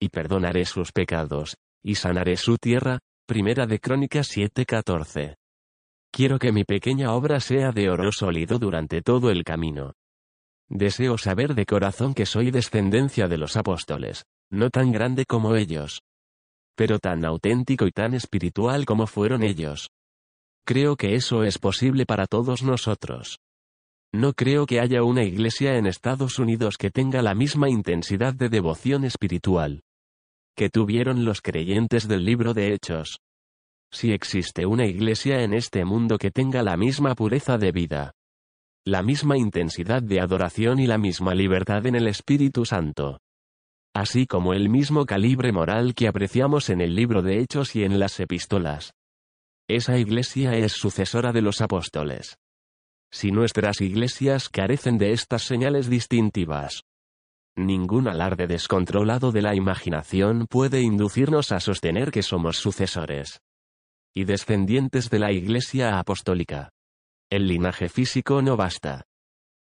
Y 0.00 0.08
perdonaré 0.08 0.64
sus 0.64 0.92
pecados, 0.92 1.56
y 1.82 1.96
sanaré 1.96 2.36
su 2.36 2.56
tierra. 2.56 2.98
Primera 3.26 3.66
de 3.66 3.78
Crónicas 3.78 4.28
7:14. 4.28 5.36
Quiero 6.12 6.38
que 6.38 6.52
mi 6.52 6.64
pequeña 6.64 7.14
obra 7.14 7.40
sea 7.40 7.72
de 7.72 7.88
oro 7.88 8.12
sólido 8.12 8.58
durante 8.58 9.00
todo 9.00 9.30
el 9.30 9.44
camino. 9.44 9.94
Deseo 10.68 11.16
saber 11.16 11.54
de 11.54 11.64
corazón 11.66 12.12
que 12.12 12.26
soy 12.26 12.50
descendencia 12.50 13.28
de 13.28 13.38
los 13.38 13.56
apóstoles, 13.56 14.24
no 14.50 14.68
tan 14.68 14.92
grande 14.92 15.24
como 15.24 15.56
ellos, 15.56 16.02
pero 16.76 16.98
tan 16.98 17.24
auténtico 17.24 17.86
y 17.86 17.92
tan 17.92 18.14
espiritual 18.14 18.84
como 18.84 19.06
fueron 19.06 19.42
ellos. 19.42 19.88
Creo 20.66 20.96
que 20.96 21.14
eso 21.14 21.44
es 21.44 21.58
posible 21.58 22.06
para 22.06 22.26
todos 22.26 22.62
nosotros. 22.62 23.38
No 24.12 24.34
creo 24.34 24.66
que 24.66 24.80
haya 24.80 25.02
una 25.02 25.24
iglesia 25.24 25.78
en 25.78 25.86
Estados 25.86 26.38
Unidos 26.38 26.76
que 26.76 26.90
tenga 26.90 27.22
la 27.22 27.34
misma 27.34 27.70
intensidad 27.70 28.34
de 28.34 28.50
devoción 28.50 29.04
espiritual 29.04 29.82
que 30.54 30.68
tuvieron 30.68 31.24
los 31.24 31.40
creyentes 31.40 32.06
del 32.08 32.24
libro 32.24 32.52
de 32.52 32.74
Hechos. 32.74 33.20
Si 33.92 34.10
existe 34.10 34.64
una 34.64 34.86
iglesia 34.86 35.42
en 35.42 35.52
este 35.52 35.84
mundo 35.84 36.16
que 36.16 36.30
tenga 36.30 36.62
la 36.62 36.78
misma 36.78 37.14
pureza 37.14 37.58
de 37.58 37.72
vida, 37.72 38.12
la 38.86 39.02
misma 39.02 39.36
intensidad 39.36 40.02
de 40.02 40.18
adoración 40.18 40.80
y 40.80 40.86
la 40.86 40.96
misma 40.96 41.34
libertad 41.34 41.86
en 41.86 41.94
el 41.94 42.08
Espíritu 42.08 42.64
Santo, 42.64 43.20
así 43.94 44.26
como 44.26 44.54
el 44.54 44.70
mismo 44.70 45.04
calibre 45.04 45.52
moral 45.52 45.94
que 45.94 46.08
apreciamos 46.08 46.70
en 46.70 46.80
el 46.80 46.94
libro 46.94 47.20
de 47.20 47.40
Hechos 47.40 47.76
y 47.76 47.84
en 47.84 48.00
las 48.00 48.18
epístolas. 48.18 48.94
Esa 49.68 49.98
iglesia 49.98 50.54
es 50.54 50.72
sucesora 50.72 51.32
de 51.32 51.42
los 51.42 51.60
apóstoles. 51.60 52.38
Si 53.12 53.30
nuestras 53.30 53.82
iglesias 53.82 54.48
carecen 54.48 54.96
de 54.96 55.12
estas 55.12 55.42
señales 55.42 55.90
distintivas, 55.90 56.82
ningún 57.56 58.08
alarde 58.08 58.46
descontrolado 58.46 59.32
de 59.32 59.42
la 59.42 59.54
imaginación 59.54 60.46
puede 60.48 60.80
inducirnos 60.80 61.52
a 61.52 61.60
sostener 61.60 62.10
que 62.10 62.22
somos 62.22 62.56
sucesores 62.56 63.42
y 64.14 64.24
descendientes 64.24 65.10
de 65.10 65.18
la 65.18 65.32
iglesia 65.32 65.98
apostólica. 65.98 66.70
El 67.30 67.48
linaje 67.48 67.88
físico 67.88 68.42
no 68.42 68.56
basta. 68.56 69.04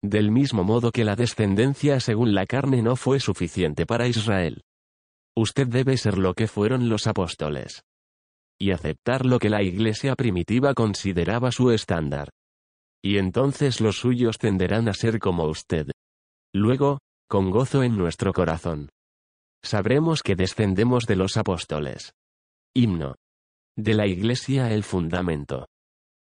Del 0.03 0.31
mismo 0.31 0.63
modo 0.63 0.91
que 0.91 1.05
la 1.05 1.15
descendencia 1.15 1.99
según 1.99 2.33
la 2.33 2.45
carne 2.45 2.81
no 2.81 2.95
fue 2.95 3.19
suficiente 3.19 3.85
para 3.85 4.07
Israel. 4.07 4.63
Usted 5.35 5.67
debe 5.67 5.97
ser 5.97 6.17
lo 6.17 6.33
que 6.33 6.47
fueron 6.47 6.89
los 6.89 7.07
apóstoles. 7.07 7.83
Y 8.59 8.71
aceptar 8.71 9.25
lo 9.25 9.39
que 9.39 9.49
la 9.49 9.63
iglesia 9.63 10.15
primitiva 10.15 10.73
consideraba 10.73 11.51
su 11.51 11.71
estándar. 11.71 12.29
Y 13.03 13.17
entonces 13.17 13.81
los 13.81 13.97
suyos 13.97 14.37
tenderán 14.37 14.87
a 14.89 14.93
ser 14.93 15.19
como 15.19 15.45
usted. 15.45 15.91
Luego, 16.53 16.99
con 17.29 17.51
gozo 17.51 17.83
en 17.83 17.97
nuestro 17.97 18.33
corazón. 18.33 18.89
Sabremos 19.63 20.21
que 20.21 20.35
descendemos 20.35 21.05
de 21.05 21.15
los 21.15 21.37
apóstoles. 21.37 22.13
Himno. 22.75 23.15
De 23.75 23.95
la 23.95 24.05
iglesia 24.05 24.71
el 24.71 24.83
fundamento. 24.83 25.65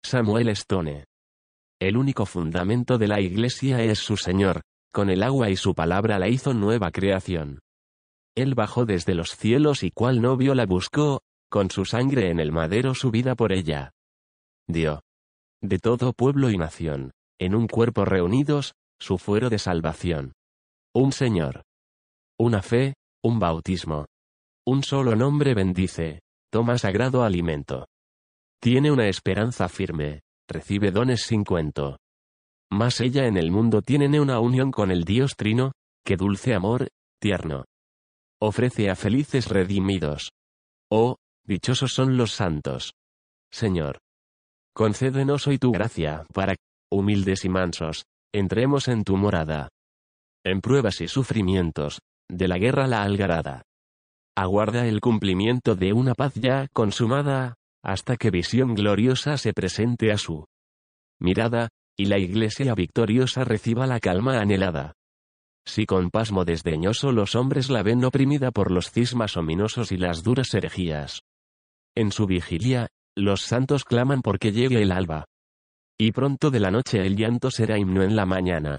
Samuel 0.04 0.48
Stone. 0.48 1.04
El 1.80 1.96
único 1.96 2.26
fundamento 2.26 2.98
de 2.98 3.06
la 3.06 3.20
Iglesia 3.20 3.80
es 3.84 4.00
su 4.00 4.16
Señor, 4.16 4.62
con 4.92 5.08
el 5.08 5.22
agua 5.22 5.48
y 5.48 5.56
su 5.56 5.72
palabra 5.72 6.18
la 6.18 6.28
hizo 6.28 6.52
nueva 6.52 6.90
creación. 6.90 7.60
Él 8.36 8.56
bajó 8.56 8.86
desde 8.86 9.14
los 9.14 9.36
cielos 9.36 9.84
y 9.84 9.92
cual 9.92 10.20
novio 10.20 10.56
la 10.56 10.66
buscó, 10.66 11.20
con 11.48 11.70
su 11.70 11.84
sangre 11.84 12.30
en 12.30 12.40
el 12.40 12.50
madero 12.50 12.96
su 12.96 13.12
vida 13.12 13.36
por 13.36 13.52
ella. 13.52 13.92
Dio. 14.66 15.02
De 15.62 15.78
todo 15.78 16.12
pueblo 16.14 16.50
y 16.50 16.58
nación, 16.58 17.12
en 17.38 17.54
un 17.54 17.68
cuerpo 17.68 18.04
reunidos, 18.04 18.74
su 18.98 19.16
fuero 19.16 19.48
de 19.48 19.60
salvación. 19.60 20.32
Un 20.92 21.12
Señor. 21.12 21.62
Una 22.36 22.62
fe, 22.62 22.94
un 23.22 23.38
bautismo. 23.38 24.06
Un 24.66 24.82
solo 24.82 25.14
nombre 25.14 25.54
bendice, 25.54 26.20
toma 26.50 26.78
sagrado 26.78 27.22
alimento. 27.22 27.86
Tiene 28.60 28.90
una 28.90 29.08
esperanza 29.08 29.68
firme, 29.68 30.22
recibe 30.48 30.90
dones 30.90 31.22
sin 31.22 31.44
cuento. 31.44 31.98
Mas 32.70 33.00
ella 33.00 33.26
en 33.26 33.36
el 33.36 33.50
mundo 33.50 33.82
tiene 33.82 34.20
una 34.20 34.40
unión 34.40 34.70
con 34.70 34.90
el 34.90 35.04
Dios 35.04 35.36
Trino, 35.36 35.72
que 36.04 36.16
dulce 36.16 36.54
amor, 36.54 36.88
tierno. 37.20 37.64
Ofrece 38.40 38.90
a 38.90 38.96
felices 38.96 39.48
redimidos. 39.48 40.30
Oh, 40.90 41.16
dichosos 41.44 41.92
son 41.92 42.16
los 42.16 42.32
santos. 42.32 42.92
Señor. 43.50 43.98
Concédenos 44.74 45.46
hoy 45.46 45.58
tu 45.58 45.72
gracia, 45.72 46.24
para, 46.32 46.54
humildes 46.90 47.44
y 47.44 47.48
mansos, 47.48 48.04
entremos 48.32 48.88
en 48.88 49.02
tu 49.02 49.16
morada. 49.16 49.68
En 50.44 50.60
pruebas 50.60 51.00
y 51.00 51.08
sufrimientos, 51.08 52.00
de 52.30 52.48
la 52.48 52.58
guerra 52.58 52.86
la 52.86 53.02
algarada. 53.02 53.62
Aguarda 54.40 54.86
el 54.86 55.00
cumplimiento 55.00 55.74
de 55.74 55.92
una 55.92 56.14
paz 56.14 56.32
ya 56.36 56.68
consumada, 56.72 57.56
hasta 57.82 58.16
que 58.16 58.30
visión 58.30 58.76
gloriosa 58.76 59.36
se 59.36 59.52
presente 59.52 60.12
a 60.12 60.16
su 60.16 60.44
mirada, 61.18 61.70
y 61.96 62.04
la 62.04 62.20
iglesia 62.20 62.72
victoriosa 62.76 63.42
reciba 63.42 63.88
la 63.88 63.98
calma 63.98 64.38
anhelada. 64.38 64.92
Si 65.66 65.86
con 65.86 66.10
pasmo 66.10 66.44
desdeñoso 66.44 67.10
los 67.10 67.34
hombres 67.34 67.68
la 67.68 67.82
ven 67.82 68.04
oprimida 68.04 68.52
por 68.52 68.70
los 68.70 68.92
cismas 68.92 69.36
ominosos 69.36 69.90
y 69.90 69.96
las 69.96 70.22
duras 70.22 70.54
herejías. 70.54 71.22
En 71.96 72.12
su 72.12 72.26
vigilia, 72.26 72.86
los 73.16 73.40
santos 73.40 73.82
claman 73.82 74.22
porque 74.22 74.52
llegue 74.52 74.80
el 74.80 74.92
alba. 74.92 75.24
Y 75.98 76.12
pronto 76.12 76.52
de 76.52 76.60
la 76.60 76.70
noche 76.70 77.04
el 77.04 77.16
llanto 77.16 77.50
será 77.50 77.76
himno 77.76 78.04
en 78.04 78.14
la 78.14 78.24
mañana. 78.24 78.78